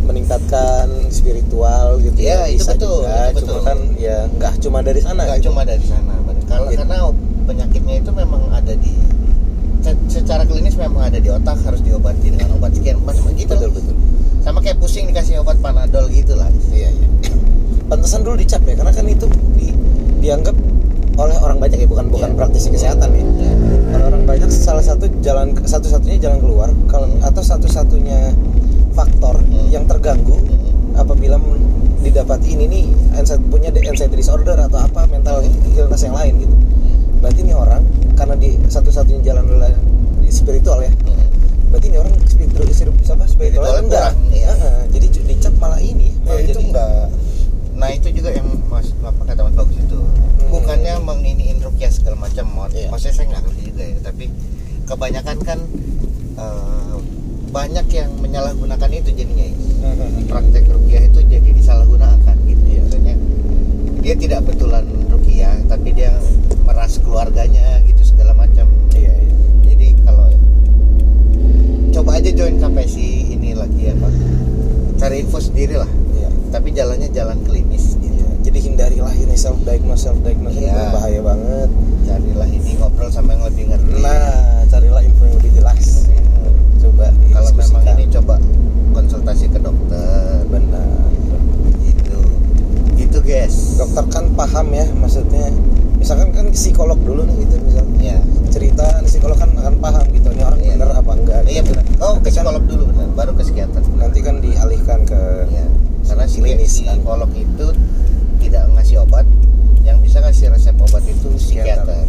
meningkatkan 0.02 0.88
spiritual 1.08 2.00
gitu 2.00 2.16
Iya, 2.18 2.48
ya 2.48 2.50
itu 2.50 2.58
bisa 2.58 2.72
betul, 2.74 2.96
juga 2.98 3.14
itu 3.28 3.38
cuma 3.38 3.44
betul. 3.52 3.58
kan 3.62 3.78
ya 3.96 4.16
nggak 4.30 4.54
cuma 4.58 4.78
dari 4.80 5.00
sana 5.00 5.20
nggak 5.22 5.38
gitu. 5.38 5.46
cuma 5.46 5.60
dari 5.62 5.84
sana 5.84 6.14
benar. 6.18 6.44
kalau 6.48 6.64
Gitu. 6.66 6.80
karena 6.80 6.96
penyakitnya 7.44 7.94
itu 7.98 8.10
memang 8.12 8.42
ada 8.50 8.72
di 8.74 8.92
se- 9.78 10.02
secara 10.10 10.42
klinis 10.42 10.74
memang 10.74 11.02
ada 11.04 11.18
di 11.18 11.28
otak 11.28 11.60
harus 11.60 11.78
diobati 11.78 12.28
dengan 12.28 12.56
obat 12.56 12.72
sekian 12.72 12.98
macam 12.98 13.28
gitu 13.30 13.52
betul 13.52 13.70
betul 13.70 13.94
sama 14.40 14.58
kayak 14.58 14.76
pusing 14.78 15.04
dikasih 15.06 15.38
obat 15.38 15.60
panadol 15.60 16.08
gitu 16.08 16.32
lah 16.32 16.48
iya 16.70 16.88
iya 16.88 17.08
pantesan 17.84 18.20
dulu 18.20 18.36
dicap 18.36 18.60
ya 18.62 18.74
karena 18.74 18.92
kan 18.92 19.04
itu 19.04 19.26
di, 19.54 19.72
dianggap 20.18 20.56
oleh 21.16 21.36
orang 21.36 21.58
banyak 21.58 21.78
ya 21.78 21.86
bukan 21.86 22.08
bukan 22.08 22.30
Iya. 22.30 22.36
praktisi 22.38 22.68
kesehatan 22.70 23.10
ya 23.10 23.24
Ya. 23.38 23.52
Kalau 23.90 24.04
orang 24.06 24.24
banyak 24.24 24.48
salah 24.78 24.94
satu 24.94 25.06
jalan 25.20 25.46
satu-satunya 25.58 26.16
jalan 26.18 26.38
keluar 26.38 26.68
kalau 26.86 27.10
atau 27.20 27.42
satu-satunya 27.42 28.30
faktor 28.92 29.38
Hmm. 29.38 29.68
yang 29.68 29.84
terganggu 29.84 30.34
Hmm. 30.34 30.94
apabila 30.96 31.38
didapati 31.98 32.54
ini 32.54 32.64
nih 32.66 32.84
anxiety 33.12 33.42
punya 33.46 33.70
anxiety 33.70 34.16
disorder 34.16 34.54
atau 34.56 34.78
apa 34.80 35.06
mental 35.06 35.42
illness 35.68 36.02
yang 36.02 36.14
lain 36.14 36.32
gitu. 36.40 36.54
Berarti 37.18 37.40
ini 37.42 37.52
orang 37.52 37.82
karena 38.14 38.34
di 38.34 38.54
satu-satunya 38.64 39.20
jalan 39.24 39.44
adalah 39.46 39.74
di 40.22 40.30
spiritual 40.30 40.78
ya. 40.80 40.90
Hmm. 40.90 41.26
Berarti 41.70 41.86
ini 41.90 41.98
orang 41.98 42.14
spiritual 42.24 42.64
spiritual 42.64 43.14
apa 43.18 43.24
spiritual 43.26 43.64
Spiritual 43.66 43.82
enggak. 43.82 44.10
iya. 44.30 44.52
Jadi 44.88 45.06
dicap 45.26 45.54
malah 45.58 45.80
ini 45.80 46.08
Ya, 46.08 46.22
malah 46.24 46.40
itu 46.40 46.50
jadi 46.54 46.62
enggak 46.64 47.04
nah 47.78 47.88
itu 47.88 48.10
juga 48.10 48.34
yang 48.34 48.48
mas 48.66 48.90
apa 49.00 49.22
kata 49.24 49.40
mas 49.40 49.54
bagus 49.54 49.78
itu 49.78 49.98
bukannya 50.48 50.98
menginiin 51.00 51.58
rukyah 51.58 51.88
segala 51.88 52.18
macam 52.20 52.44
mau 52.48 52.66
Iya. 52.68 52.90
maksudnya 52.90 53.14
saya 53.14 53.26
nggak 53.28 53.42
ngerti 53.44 53.62
juga 53.64 53.82
ya 53.84 53.98
tapi 54.02 54.24
kebanyakan 54.84 55.36
kan 55.40 55.58
eh, 56.36 56.96
banyak 57.48 57.86
yang 57.88 58.10
menyalahgunakan 58.18 58.90
itu 58.92 59.10
jadinya 59.14 59.46
Hmm, 59.78 60.26
praktek 60.26 60.66
rukyah 60.66 61.06
itu 61.06 61.22
jadi 61.22 61.48
disalahgunakan 61.48 62.34
gitu 62.44 62.62
Iya. 62.66 62.80
maksudnya 62.82 63.14
dia 64.00 64.14
tidak 64.16 64.40
betulan 64.44 64.82
rukyah 65.06 65.54
tapi 65.64 65.94
dia 65.94 66.10
meras 66.64 66.98
keluarganya 66.98 67.78
gitu 67.84 68.02
segala 68.04 68.34
macam 68.34 68.66
Iya, 68.90 69.14
iya. 69.14 69.32
jadi 69.64 69.86
kalau 70.02 70.28
coba 71.92 72.10
aja 72.16 72.30
join 72.32 72.58
KPSI 72.58 73.08
ini 73.32 73.54
lagi 73.54 73.86
apa 73.88 74.08
cari 74.98 75.22
info 75.22 75.38
sendiri 75.38 75.78
lah. 75.78 75.90
Tapi 76.48 76.68
jalannya 76.70 77.08
jalan 77.10 77.38
klinis 77.42 77.94
gitu 77.96 78.16
Iya. 78.18 78.26
Jadi 78.44 78.58
hindarilah 78.64 79.12
ini 79.12 79.34
self 79.34 79.60
diagnose 79.60 80.02
self 80.02 80.18
diagnose 80.20 80.56
Iya. 80.56 80.72
itu 80.72 80.82
bahaya 80.90 81.20
banget. 81.20 81.68
carilah 82.02 82.48
ini 82.48 82.70
ngobrol 82.74 83.10
sama 83.10 83.30
yang 83.30 83.44
lebih 83.44 83.64
ngerti 83.68 84.00
Nah, 84.00 84.64
carilah 84.66 85.02
info 85.02 85.22
yang 85.22 85.36
lebih 85.36 85.52
jelas. 85.54 86.08
Coba 86.78 87.04
kalau 87.28 87.50
memang 87.52 87.82
ini 87.92 88.04
coba 88.08 88.34
konsultasi 88.90 89.44
ke 89.46 89.58
dokter 89.58 90.08
benar. 90.46 90.88
gitu 91.78 92.18
gitu 92.96 93.18
guys 93.20 93.76
Dokter 93.76 94.04
kan 94.08 94.24
paham 94.32 94.66
ya, 94.72 94.86
maksudnya. 94.94 95.52
Misalkan 95.94 96.32
kan 96.32 96.46
psikolog 96.50 96.96
dulu 96.98 97.22
nih 97.22 97.36
gitu 97.42 97.54
misalnya. 97.60 98.00
ya 98.00 98.18
Cerita 98.48 98.86
psikolog 99.04 99.36
kan 99.36 99.52
akan 99.52 99.76
paham 99.76 100.04
gitu. 100.08 100.28
Ini 100.30 100.42
orang 100.42 100.58
Iya. 100.58 100.72
bener 100.74 100.90
apa 100.94 101.12
enggak. 101.12 101.40
iya 101.44 101.60
gitu. 101.60 101.74
benar 101.74 101.84
oh 102.00 102.14
ke 102.16 102.22
kan 102.22 102.32
psikolog 102.32 102.62
dulu 102.64 102.82
benar 102.88 103.06
baru 103.12 103.32
ke 103.34 103.42
psikiater 103.44 103.82
Nanti 103.94 104.18
kan 104.22 104.36
dialihkan 104.38 105.00
ke 105.04 105.20
ya 105.50 105.66
karena 106.08 106.24
si 106.24 106.38
klinis 106.38 106.72
kan. 106.78 106.96
psikolog 106.96 107.30
itu 107.32 107.66
tidak 108.38 108.64
ngasih 108.70 108.96
obat 109.00 109.26
yang 109.80 109.98
bisa 109.98 110.18
ngasih 110.18 110.48
resep 110.48 110.74
obat 110.76 111.04
itu 111.04 111.28
Psikiater. 111.30 111.84
psikiater 111.84 112.02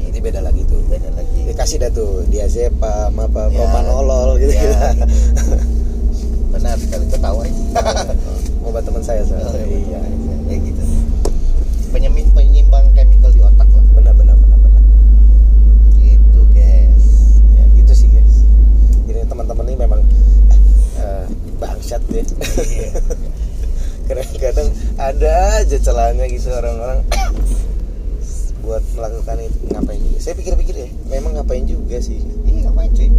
Ini 0.00 0.18
beda 0.20 0.40
lagi 0.40 0.62
tuh. 0.64 0.80
beda 0.84 1.10
lagi 1.10 1.40
Dikasih 1.46 1.76
dah 1.78 1.90
tuh 1.90 2.26
diazepam 2.26 3.12
apa 3.14 3.42
Ya. 3.46 3.56
propanolol 3.56 4.36
gitu. 4.36 4.52
Ya, 4.52 4.92
gitu. 4.94 5.54
benar 6.50 6.76
sekali 6.76 7.06
ketawa 7.06 7.42
Obat 8.62 8.82
teman 8.82 9.00
saya 9.00 9.22
Oh, 9.22 9.28
soalnya. 9.30 9.64
iya. 9.66 10.00
kayak 10.44 10.60
gitu 10.64 10.82
penyemi 11.90 12.22
penyimbang 12.28 12.86
chemical 12.92 13.30
di 13.30 13.40
otak 13.40 13.66
lah 13.66 13.82
Benar 13.92 14.14
benar 14.14 14.36
benar 14.36 14.58
benar. 14.60 14.82
gitu 15.96 16.40
guys 16.48 17.06
ya 17.50 17.64
gitu 17.72 17.92
sih 17.92 18.08
guys 18.08 18.46
jadi 19.04 19.24
teman-teman 19.24 19.64
ini 19.64 19.76
memang 19.76 20.00
eh, 20.96 21.24
bangsat 21.60 22.02
ya 22.08 22.24
Iya. 22.56 22.90
kadang-kadang 24.10 24.68
ada 24.98 25.32
aja 25.62 25.76
celahnya 25.78 26.26
gitu 26.26 26.50
orang-orang. 26.50 27.04
Buat 28.64 28.82
melakukan 28.92 29.38
itu 29.40 29.58
ngapain 29.70 30.00
juga. 30.00 30.18
Saya 30.18 30.34
pikir-pikir 30.34 30.74
ya 30.74 30.88
memang 31.08 31.38
ngapain 31.38 31.62
juga 31.62 32.00
sih. 32.00 32.18
Iya 32.42 32.68
ngapain 32.68 32.90
cuy 32.90 33.10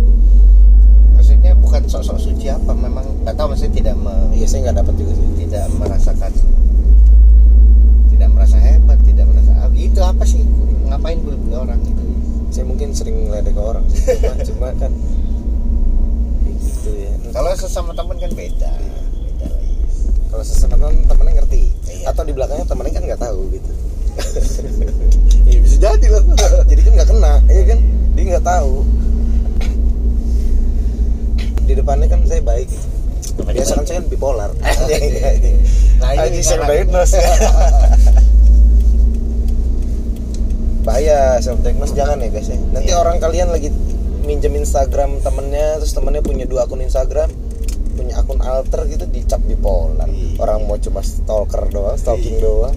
maksudnya 1.12 1.54
bukan 1.54 1.86
sok-sok 1.86 2.18
suci 2.18 2.50
apa 2.50 2.74
memang 2.74 3.06
nggak 3.22 3.38
tahu 3.38 3.54
maksudnya 3.54 3.78
tidak 3.78 3.96
me- 3.96 4.34
iya 4.34 4.48
saya 4.50 4.66
nggak 4.66 4.82
dapat 4.82 4.94
juga 4.98 5.12
sih. 5.14 5.28
tidak 5.38 5.66
merasakan 5.78 6.32
tidak 8.10 8.30
merasa 8.34 8.58
hebat 8.58 8.98
tidak 9.06 9.26
merasa 9.30 9.52
ah, 9.56 9.70
gitu 9.70 10.00
apa 10.02 10.24
sih? 10.26 10.42
Ngapain 10.90 11.22
bully 11.22 11.54
orang 11.54 11.78
gitu? 11.86 12.02
Saya 12.50 12.66
mungkin 12.66 12.92
sering 12.92 13.30
ngeledek 13.30 13.54
orang 13.56 13.86
sih 13.88 14.18
cuma 14.18 14.34
cuma 14.44 14.68
kan 14.76 14.92
kalau 17.32 17.50
sesama 17.56 17.92
teman 17.92 18.16
kan 18.16 18.32
beda 18.32 18.72
beda 19.16 19.48
lah 19.48 19.64
yes. 19.84 19.96
kalau 20.28 20.44
sesama 20.44 20.76
teman 20.76 20.96
temennya 21.08 21.34
ngerti. 21.40 21.62
Iya. 21.88 22.12
atau 22.12 22.24
di 22.24 22.34
belakangnya 22.36 22.66
temennya 22.68 22.94
kan 22.94 23.04
nggak 23.08 23.22
tahu 23.22 23.40
gitu. 23.52 23.72
Ya 25.42 25.58
bisa 25.60 25.78
jadi 25.82 26.06
loh. 26.14 26.22
Jadi 26.70 26.82
kan 26.86 26.92
nggak 26.96 27.10
kena 27.10 27.34
ya 27.50 27.64
kan? 27.66 27.80
Dia 28.14 28.24
nggak 28.36 28.46
tahu. 28.46 28.74
Di 31.66 31.74
depannya 31.74 32.08
kan 32.08 32.20
saya 32.30 32.42
baik. 32.46 32.70
Biasa 33.42 33.72
kan 33.80 33.84
saya 33.88 33.98
kan 34.00 34.06
bipolar. 34.08 34.52
Nah, 36.02 36.18
ini 36.28 36.42
karena- 36.42 36.66
diagnose 36.66 37.22
bahaya 40.82 41.38
self 41.38 41.62
diagnose 41.62 41.94
jangan 41.94 42.18
ya 42.18 42.30
guys 42.34 42.50
ya. 42.50 42.58
Nanti 42.74 42.90
Iya. 42.90 42.98
orang 42.98 43.18
kalian 43.22 43.48
lagi 43.54 43.70
minjem 44.22 44.54
Instagram 44.56 45.20
temennya 45.20 45.82
terus 45.82 45.92
temennya 45.92 46.22
punya 46.22 46.46
dua 46.46 46.66
akun 46.66 46.82
Instagram 46.82 47.30
punya 47.92 48.16
akun 48.18 48.40
alter 48.40 48.88
gitu 48.88 49.04
dicap 49.06 49.42
bipolar 49.44 50.08
Iya. 50.08 50.40
orang 50.40 50.64
mau 50.64 50.78
cuma 50.78 51.02
stalker 51.02 51.68
doang 51.68 51.98
stalking 51.98 52.38
Iya. 52.38 52.44
doang 52.44 52.76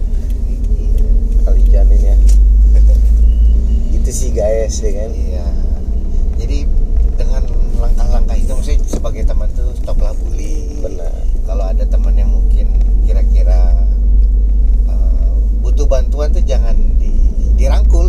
kali 1.45 1.63
janin 1.69 2.01
ya 2.03 2.17
itu 3.97 4.11
sih 4.11 4.31
guys 4.33 4.81
ya 4.81 4.91
kan 4.91 5.11
Iya. 5.13 5.47
Jadi 6.35 6.59
dengan 7.15 7.43
langkah-langkah 7.79 8.35
itu 8.35 8.51
maksudnya 8.51 8.83
sebagai 8.91 9.23
teman 9.23 9.47
tuh 9.55 9.71
stoplah 9.79 10.11
bully. 10.19 10.83
benar 10.83 11.15
Kalau 11.47 11.65
ada 11.65 11.85
teman 11.87 12.19
yang 12.19 12.27
mungkin 12.27 12.67
kira-kira 13.07 13.87
uh, 14.91 15.31
butuh 15.63 15.87
bantuan 15.87 16.35
tuh 16.35 16.43
jangan 16.43 16.75
di, 16.99 17.15
dirangkul 17.55 18.04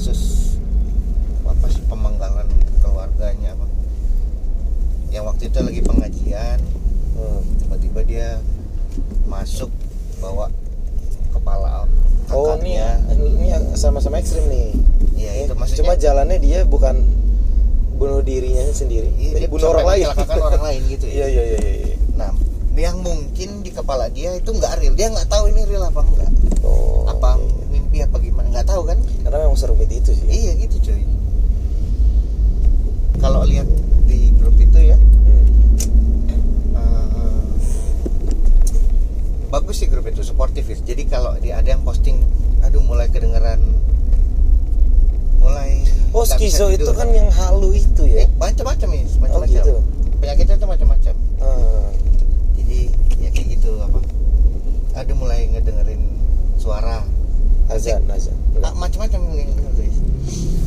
kasus 0.00 0.56
apa 1.44 1.66
sih 1.68 1.84
pemenggalan 1.84 2.48
keluarganya 2.80 3.52
apa? 3.52 3.68
Yang 5.12 5.24
waktu 5.28 5.42
itu 5.52 5.58
lagi 5.60 5.80
pengajian 5.84 6.58
Hmm. 7.10 7.44
tiba-tiba 7.60 8.00
dia 8.08 8.28
masuk 9.28 9.68
bawa 10.24 10.48
kepala 11.36 11.84
oh 12.32 12.56
ini 12.56 12.80
ya 12.80 12.96
kakaknya 13.12 13.60
ini 13.60 13.76
sama-sama 13.76 14.16
ekstrim 14.16 14.48
nih. 14.48 14.72
Iya 15.20 15.32
itu 15.44 15.52
cuma 15.52 15.68
maksudnya 15.68 16.00
jalannya 16.00 16.40
dia 16.40 16.64
bukan 16.64 16.96
bunuh 18.00 18.24
dirinya 18.24 18.64
sendiri 18.72 19.12
Iya, 19.20 19.52
bunuh 19.52 19.68
orang 19.68 19.84
lain. 19.84 20.04
orang 20.16 20.64
lain 20.72 20.80
gitu 20.88 21.04
ya. 21.12 21.28
Iya 21.28 21.44
iya 21.44 21.44
iya 21.44 21.72
iya. 21.92 21.96
Nah 22.16 22.32
yang 22.72 23.04
mungkin 23.04 23.60
di 23.60 23.68
kepala 23.68 24.08
dia 24.08 24.32
itu 24.32 24.48
nggak 24.48 24.80
real. 24.80 24.96
Dia 24.96 25.12
nggak 25.12 25.28
tahu 25.28 25.52
ini 25.52 25.60
real 25.68 25.84
apa 25.84 26.00
enggak 26.00 26.30
memang 29.50 29.66
serumit 29.66 29.90
itu 29.90 30.14
sih. 30.14 30.22
Iya 30.30 30.62
gitu 30.62 30.78
cuy. 30.78 31.02
Kalau 33.18 33.42
lihat 33.42 33.66
di 34.06 34.30
grup 34.38 34.54
itu 34.62 34.78
ya 34.78 34.94
Hmm. 34.94 35.42
eh, 36.78 37.50
bagus 39.50 39.82
sih 39.82 39.90
grup 39.90 40.06
itu 40.06 40.22
suportif 40.22 40.70
ya. 40.70 40.78
jadi 40.86 41.02
kalau 41.10 41.34
dia 41.42 41.58
ada 41.58 41.74
yang 41.74 41.82
posting 41.82 42.22
aduh 42.62 42.78
mulai 42.78 43.10
kedengeran 43.10 43.58
mulai 45.42 45.82
oh 46.14 46.22
skizo 46.22 46.70
itu 46.70 46.86
kan 46.94 47.10
yang 47.10 47.26
halu 47.34 47.74
itu 47.74 48.06
ya? 48.06 48.22
Eh, 48.22 48.28
macam-macam 48.38 48.88
ya 48.94 49.02
oh 49.02 49.18
macam-macam. 49.18 49.50
gitu. 49.50 49.74
Penyakitnya 50.22 50.54
itu 50.62 50.66
macam-macam. 50.70 51.14
Ah. 51.42 51.90
jadi 52.54 52.78
ya 53.18 53.28
kayak 53.34 53.46
gitu 53.58 53.70
apa? 53.82 53.98
Aduh 54.94 55.18
mulai 55.18 55.50
ngedengerin 55.50 56.06
suara. 56.54 57.02
Azan 57.66 58.06
azan 58.14 58.39
ah, 58.62 58.72
macam-macam 58.72 59.20
yang 59.32 59.50
guys. 59.70 59.96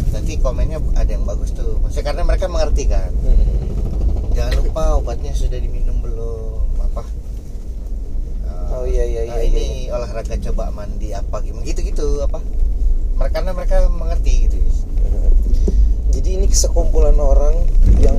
nanti 0.10 0.38
komennya 0.38 0.78
ada 0.94 1.10
yang 1.10 1.24
bagus 1.24 1.52
tuh 1.52 1.78
maksudnya 1.80 2.06
karena 2.06 2.22
mereka 2.24 2.46
mengerti 2.48 2.84
kan 2.86 3.10
Hmm. 3.16 4.30
jangan 4.32 4.54
lupa 4.60 4.84
obatnya 4.96 5.34
sudah 5.34 5.58
diminum 5.58 5.98
belum 6.00 6.62
apa 6.84 7.04
Uh, 8.44 8.74
Oh, 8.74 8.86
iya, 8.86 9.06
iya, 9.06 9.22
nah, 9.24 9.38
iya, 9.38 9.48
ini 9.48 9.66
olahraga 9.88 10.36
coba 10.42 10.70
mandi 10.70 11.10
apa 11.12 11.38
gitu 11.42 11.80
gitu 11.80 12.06
apa 12.20 12.42
mereka 13.14 13.34
karena 13.34 13.52
mereka 13.52 13.76
mengerti 13.88 14.46
gitu 14.46 14.58
guys. 14.58 14.80
Hmm. 15.00 15.32
jadi 16.12 16.30
ini 16.36 16.48
sekumpulan 16.50 17.16
orang 17.16 17.56
yang 18.00 18.18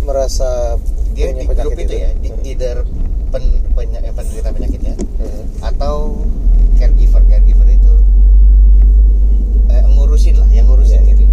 merasa 0.00 0.76
dia 1.10 1.32
di 1.32 1.44
grup 1.44 1.74
itu 1.74 1.94
ya 1.94 2.10
di, 2.14 2.28
Hmm. 2.28 2.40
either 2.46 2.76
pen, 3.30 3.44
eh, 3.76 4.10
penderita 4.10 4.48
penyakitnya 4.50 4.94
Hmm. 5.18 5.44
atau 5.62 6.16
caregiver 6.74 7.20
caregiver 7.26 7.68
itu 7.68 7.92
ngurusin 10.10 10.34
lah 10.34 10.50
yang 10.50 10.66
ngurusin 10.66 10.98
Iya. 10.98 11.14
gitu 11.14 11.24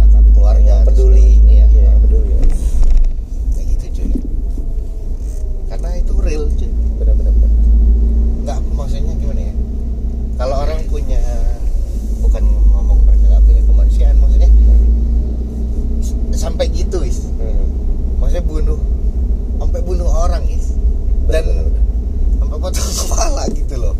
akan 0.00 0.22
keluarga 0.32 0.64
yang 0.72 0.88
peduli 0.88 1.36
segala- 1.36 1.52
iya 1.52 1.64
iya 1.68 1.82
yang 1.86 2.00
peduli 2.00 2.32
kayak 3.52 3.66
gitu 3.68 3.84
cuy 3.92 4.08
karena 5.68 5.88
itu 5.94 6.12
real 6.18 6.44
cuy 6.50 6.70
benar-benar 6.96 7.34
nggak 8.40 8.58
maksudnya 8.72 9.12
gimana 9.14 9.42
ya 9.42 9.54
kalau 10.34 10.56
orang 10.58 10.80
punya 10.88 11.20
bukan 12.18 12.40
ngomong 12.72 12.98
mereka 13.04 13.24
nggak 13.28 13.44
punya 13.44 13.62
kemanusiaan 13.62 14.16
maksudnya 14.16 14.48
s- 16.00 16.16
sampai 16.34 16.72
gitu 16.72 17.04
is 17.04 17.20
Hmm. 17.36 17.68
maksudnya 18.16 18.40
bunuh 18.42 18.80
sampai 19.58 19.80
bunuh 19.82 20.08
orang 20.08 20.40
is 20.46 20.72
dan 21.28 21.44
Benar-benar. 21.44 21.84
sampai 22.40 22.56
potong 22.56 22.80
kepala 22.96 23.42
gitu 23.52 23.74
loh 23.76 23.92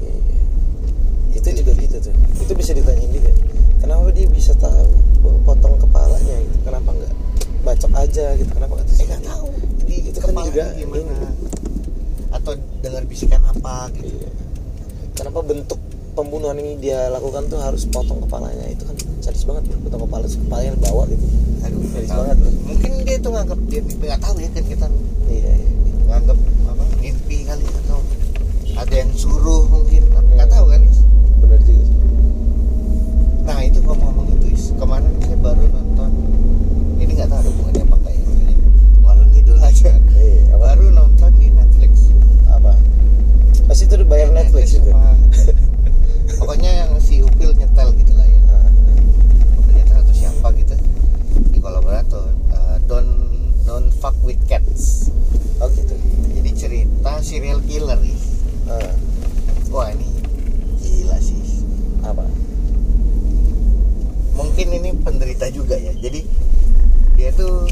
Iya, 0.00 0.16
iya. 0.16 0.36
itu 1.36 1.48
juga 1.54 1.72
gitu 1.76 1.96
tuh 2.00 2.14
itu 2.38 2.52
bisa 2.56 2.72
ditanyain 2.72 3.10
juga 3.10 3.28
kenapa 3.78 4.08
dia 4.08 4.24
bisa 4.26 4.56
tahu 4.56 4.88
potong 5.44 5.76
kepalanya 5.76 6.34
gitu 6.38 6.56
kenapa 6.62 6.88
nggak 6.90 7.12
bacok 7.62 7.90
aja 8.18 8.34
gitu. 8.34 8.50
Kenapa 8.50 8.72
nggak 8.74 8.84
saya 8.84 8.90
tusuk 8.90 9.06
nggak 9.08 9.22
tahu. 9.24 9.46
Di 9.86 9.96
Itu 10.04 10.18
kan 10.18 10.34
juga 10.42 10.64
gimana? 10.74 11.02
ini. 11.06 11.26
atau 12.28 12.52
dengar 12.78 13.02
bisikan 13.04 13.40
apa 13.42 13.88
gitu. 13.94 14.04
Iya. 14.10 14.28
kenapa 15.14 15.40
bentuk 15.40 15.80
pembunuhan 16.12 16.54
ini 16.54 16.76
dia 16.76 17.08
lakukan 17.08 17.48
tuh 17.48 17.56
harus 17.56 17.86
potong 17.86 18.20
kepalanya? 18.20 18.68
Itu 18.68 18.84
kan 18.84 18.92
sadis 19.18 19.42
banget 19.42 19.64
bro 19.64 19.78
potong 19.80 20.02
kepala 20.04 20.22
terus 20.22 20.36
kepalanya 20.36 20.70
dibawa 20.74 21.02
gitu. 21.08 21.24
Aduh 21.62 21.80
Sadis 21.88 22.10
banget 22.10 22.36
bro 22.36 22.50
mungkin 22.64 22.90
dia 23.02 23.16
tuh 23.16 23.30
nganggap 23.32 23.58
dia 23.64 23.80
nggak 23.80 24.20
tahu 24.20 24.36
ya 24.36 24.48
kan 24.50 24.64
kita 24.66 24.86
iya, 25.26 25.52
iya. 25.52 25.68
nganggap 26.06 26.38
apa 26.68 26.84
mimpi 26.98 27.36
kali 27.42 27.64
atau 27.64 27.98
ada 28.76 28.94
yang 28.94 29.10
suruh 29.12 29.62
mungkin 29.66 30.02
nggak 30.04 30.26
Hmm. 30.38 30.52
tahu 30.52 30.64
kan 30.68 30.80
is 30.82 30.98
benar 31.38 31.58
juga 31.60 31.82
sih 31.82 31.96
Nah 33.42 33.58
itu 33.60 33.78
ngomong-ngomong 33.80 34.26
itu 34.34 34.46
Is. 34.52 34.64
kemarin 34.74 35.08
saya 35.18 35.38
baru 35.38 35.64
nonton 35.66 36.10
ini 36.98 37.10
nggak 37.10 37.26
tahu 37.26 37.38
ada 37.38 37.48
hubungannya 37.48 37.82
apa 37.82 37.96
enggak 37.96 38.12
ya 38.12 38.22
maksudnya 38.22 38.54
ngalur 39.00 39.26
ngidul 39.26 39.58
aja 39.58 39.90
iya 40.14 40.52
apa 40.52 40.64
baru 40.68 40.86
nonton 40.94 41.30
di 41.34 41.48
Netflix 41.50 41.92
apa 42.46 42.72
pasti 43.66 43.82
itu 43.82 43.94
udah 43.94 44.08
bayar 44.08 44.28
Netflix 44.30 44.66
itu 44.72 44.86
sama 44.86 45.10
pokoknya 46.38 46.70
yang 46.78 46.90
si 46.98 47.20
Upil 47.20 47.50
nyetel 47.52 47.88
gitu 47.94 48.12
lah 48.14 48.26
ya 48.26 48.40
Ah, 48.46 48.68
Upil 49.56 49.72
nyetel 49.74 49.96
atau 49.98 50.14
siapa 50.14 50.48
gitu 50.54 50.74
di 51.46 51.58
kolaborator 51.58 52.24
uh, 52.48 52.76
don't 52.84 53.10
don't 53.62 53.90
fuck 53.92 54.14
with 54.22 54.38
cats 54.44 55.10
oh 55.58 55.68
gitu 55.68 55.92
jadi 56.32 56.50
cerita 56.54 57.12
serial 57.20 57.58
killer 57.62 57.98
Is. 58.00 58.24
Ah, 58.64 58.92
wah 59.68 59.88
ini 59.88 60.04
gila 60.78 61.16
sih 61.18 61.64
apa 62.00 62.24
mungkin 64.34 64.66
ini 64.72 64.90
penderita 64.96 65.50
juga 65.50 65.74
ya 65.74 65.90
jadi 65.94 66.22
dia 67.14 67.30
tuh 67.32 67.66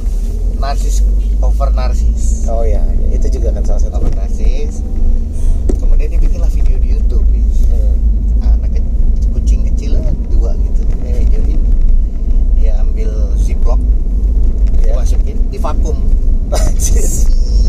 narsis 0.56 1.02
over 1.38 1.70
narsis 1.72 2.46
oh 2.46 2.62
ya 2.62 2.82
itu 3.08 3.30
juga 3.30 3.52
kan 3.52 3.62
salah 3.62 3.80
satu 3.80 3.96
over 3.96 4.12
narsis 4.12 4.82
kemudian 5.76 6.10
dia 6.10 6.20
bikinlah 6.20 6.50
video 6.50 6.76
di 6.76 6.88
YouTube 6.90 7.26
Is. 7.30 7.68
Hmm. 7.68 7.94
anak 8.52 8.74
ke- 8.74 8.90
kucing 9.30 9.62
kecil 9.64 9.94
lah, 9.94 10.10
dua 10.26 10.58
gitu 10.58 10.80
di 10.82 10.94
Hmm. 10.96 11.14
videoin 11.20 11.60
dia 12.56 12.72
ambil 12.78 13.10
ziplock 13.36 13.78
Ya. 14.76 14.94
dimasukin 14.96 15.38
di 15.48 15.58
vakum 15.58 15.98
Anjir. 16.48 17.02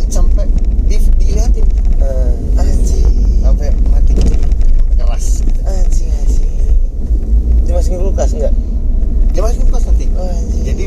sampai 0.08 0.45
di, 0.84 0.97
diliatin 1.18 1.66
Eh, 1.97 2.34
anjing 2.56 3.10
sampai 3.41 3.74
mati 3.88 4.14
sampai 4.14 4.38
keras 4.95 5.26
anjing 5.64 6.10
anjing 6.12 6.49
dimasukin 7.64 7.97
kulkas 7.99 8.32
enggak 8.34 8.54
dia 9.34 9.41
masukin 9.43 9.66
kulkas 9.66 9.86
nanti 9.88 10.06
Oh, 10.14 10.26
anjing 10.26 10.62
jadi 10.64 10.84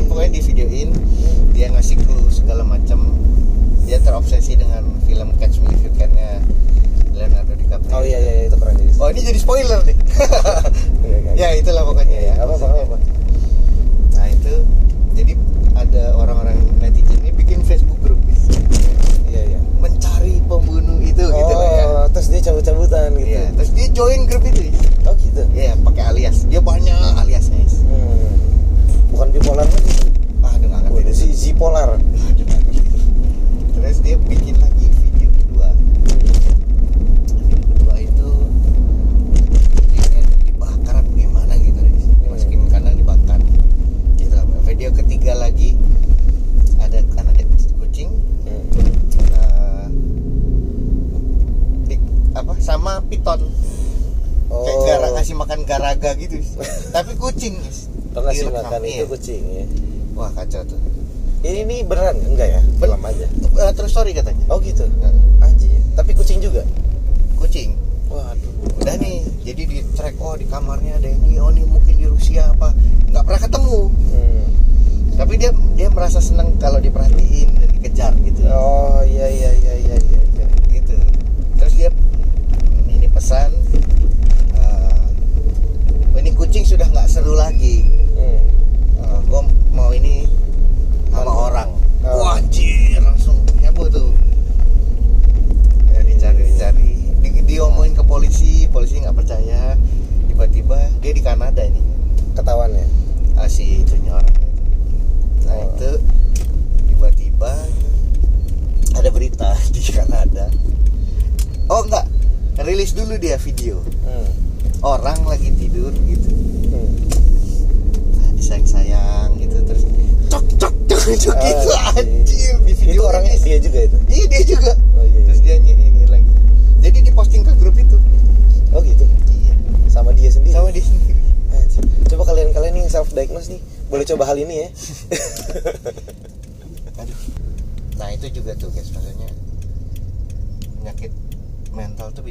obsesi 4.11 4.53
dengan 4.53 4.85
film 5.01 5.33
Catch 5.35 5.57
Me 5.59 5.71
If 5.71 5.81
You 5.81 5.91
Can-nya 5.93 6.37
Leonardo 7.11 7.53
DiCaprio. 7.53 7.89
oh 7.89 8.03
iya 8.03 8.17
iya 8.17 8.33
iya, 8.35 8.43
itu 8.45 8.55
keren 8.55 8.75
jadi 8.75 8.91
Oh 8.95 9.00
ini 9.11 9.21
jadi 9.31 9.39
spoiler 9.39 9.79
iya. 9.85 9.95
ya 11.41 11.47
itulah 11.59 11.83
pokoknya 11.87 12.10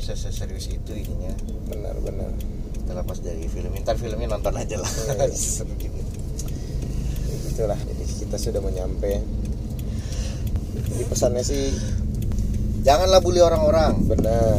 bisa 0.01 0.17
seserius 0.17 0.73
itu 0.73 0.97
ininya. 0.97 1.37
Benar 1.69 2.01
benar. 2.01 2.33
Terlepas 2.89 3.21
dari 3.21 3.45
film 3.53 3.77
ntar 3.85 4.01
filmnya 4.01 4.33
nonton 4.33 4.57
aja 4.57 4.81
lah. 4.81 4.89
Iya, 4.89 5.29
iya. 5.29 5.37
seru 5.61 5.77
juga 5.77 6.01
itulah 7.51 7.77
jadi 7.77 8.05
kita 8.25 8.37
sudah 8.41 8.61
menyampe. 8.65 9.21
Jadi 10.89 11.05
pesannya 11.05 11.45
sih 11.45 11.69
janganlah 12.81 13.21
bully 13.21 13.45
orang-orang. 13.45 14.01
Benar. 14.09 14.57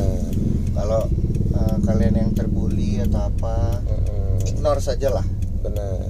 Kalau 0.77 1.09
uh, 1.57 1.77
kalian 1.89 2.21
yang 2.21 2.31
terbully 2.37 3.01
atau 3.01 3.25
apa 3.33 3.81
Mm-mm. 3.81 4.45
ignore 4.45 4.77
saja 4.77 5.09
lah. 5.09 5.25
Benar. 5.65 6.05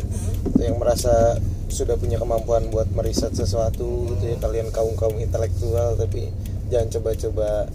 Itu 0.52 0.60
yang 0.60 0.76
merasa 0.76 1.40
sudah 1.72 1.96
punya 1.96 2.20
kemampuan 2.20 2.68
buat 2.68 2.92
meriset 2.92 3.32
sesuatu 3.32 4.12
gitu 4.12 4.36
ya. 4.36 4.36
Kalian 4.44 4.76
kaum 4.76 4.92
kaum 5.00 5.16
intelektual 5.16 5.96
tapi 5.96 6.28
jangan 6.68 7.00
coba-coba 7.00 7.72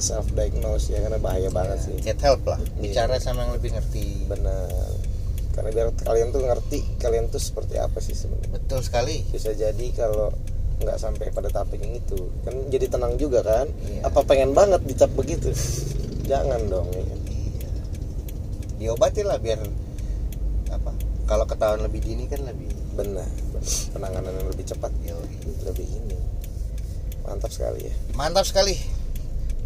self 0.00 0.26
diagnose 0.32 0.90
ya 0.90 1.00
karena 1.00 1.16
bahaya 1.16 1.48
banget 1.48 1.78
sih. 1.84 1.96
Get 2.00 2.20
help 2.20 2.42
lah 2.44 2.58
Iya. 2.76 3.06
bicara 3.06 3.16
sama 3.16 3.44
yang 3.44 3.54
lebih 3.54 3.76
ngerti. 3.76 4.26
Benar. 4.26 4.68
Karena 5.50 5.70
biar 5.70 5.86
kalian 6.00 6.28
tuh 6.30 6.40
ngerti 6.42 6.78
kalian 6.98 7.28
tuh 7.28 7.38
seperti 7.38 7.76
apa 7.76 8.00
sih 8.00 8.16
sebenarnya. 8.16 8.56
Betul 8.56 8.80
sekali. 8.80 9.22
Bisa 9.28 9.52
jadi 9.52 9.86
kalau 9.92 10.32
nggak 10.80 10.96
sampai 10.96 11.28
pada 11.28 11.52
tahap 11.52 11.76
yang 11.76 11.92
itu 11.92 12.16
kan 12.40 12.56
jadi 12.72 12.88
tenang 12.88 13.20
juga 13.20 13.44
kan? 13.44 13.68
Iya. 13.84 14.08
apa 14.08 14.24
pengen 14.24 14.56
banget 14.56 14.80
dicap 14.88 15.12
begitu? 15.12 15.52
Jangan 16.24 16.72
dong 16.72 16.88
ya 16.90 17.04
kan? 17.04 17.20
iya. 17.28 17.68
Diobatin 18.80 19.28
lah 19.28 19.36
biar 19.36 19.60
apa 20.70 20.90
kalau 21.28 21.44
ketahuan 21.44 21.84
lebih 21.84 22.00
dini 22.00 22.24
kan 22.26 22.40
lebih 22.42 22.70
benar 22.96 23.28
benar. 23.52 23.64
penanganan 23.92 24.32
yang 24.32 24.48
lebih 24.48 24.64
cepat 24.64 24.88
Yoi. 25.04 25.30
lebih 25.68 25.84
ini. 25.84 26.16
Mantap 27.28 27.52
sekali 27.52 27.84
ya. 27.84 27.94
Mantap 28.16 28.48
sekali 28.48 28.74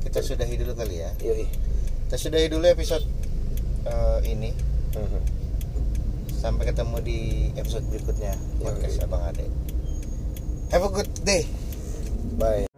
kita 0.05 0.21
sudahi 0.21 0.55
dulu 0.61 0.73
kali 0.77 1.01
ya. 1.03 1.11
Yoi. 1.25 1.49
Kita 2.09 2.17
sudahi 2.21 2.47
dulu 2.53 2.65
episode 2.69 3.05
eh, 3.89 4.21
ini. 4.29 4.53
Mhm. 4.95 5.43
sampai 6.45 6.69
ketemu 6.69 6.97
di 7.01 7.19
episode 7.57 7.89
berikutnya. 7.89 8.37
Podcast 8.61 9.01
Yoi. 9.01 9.07
abang 9.09 9.25
ade. 9.33 9.49
Have 10.69 10.85
a 10.85 10.93
good 10.93 11.09
day. 11.25 11.49
Bye 12.37 12.69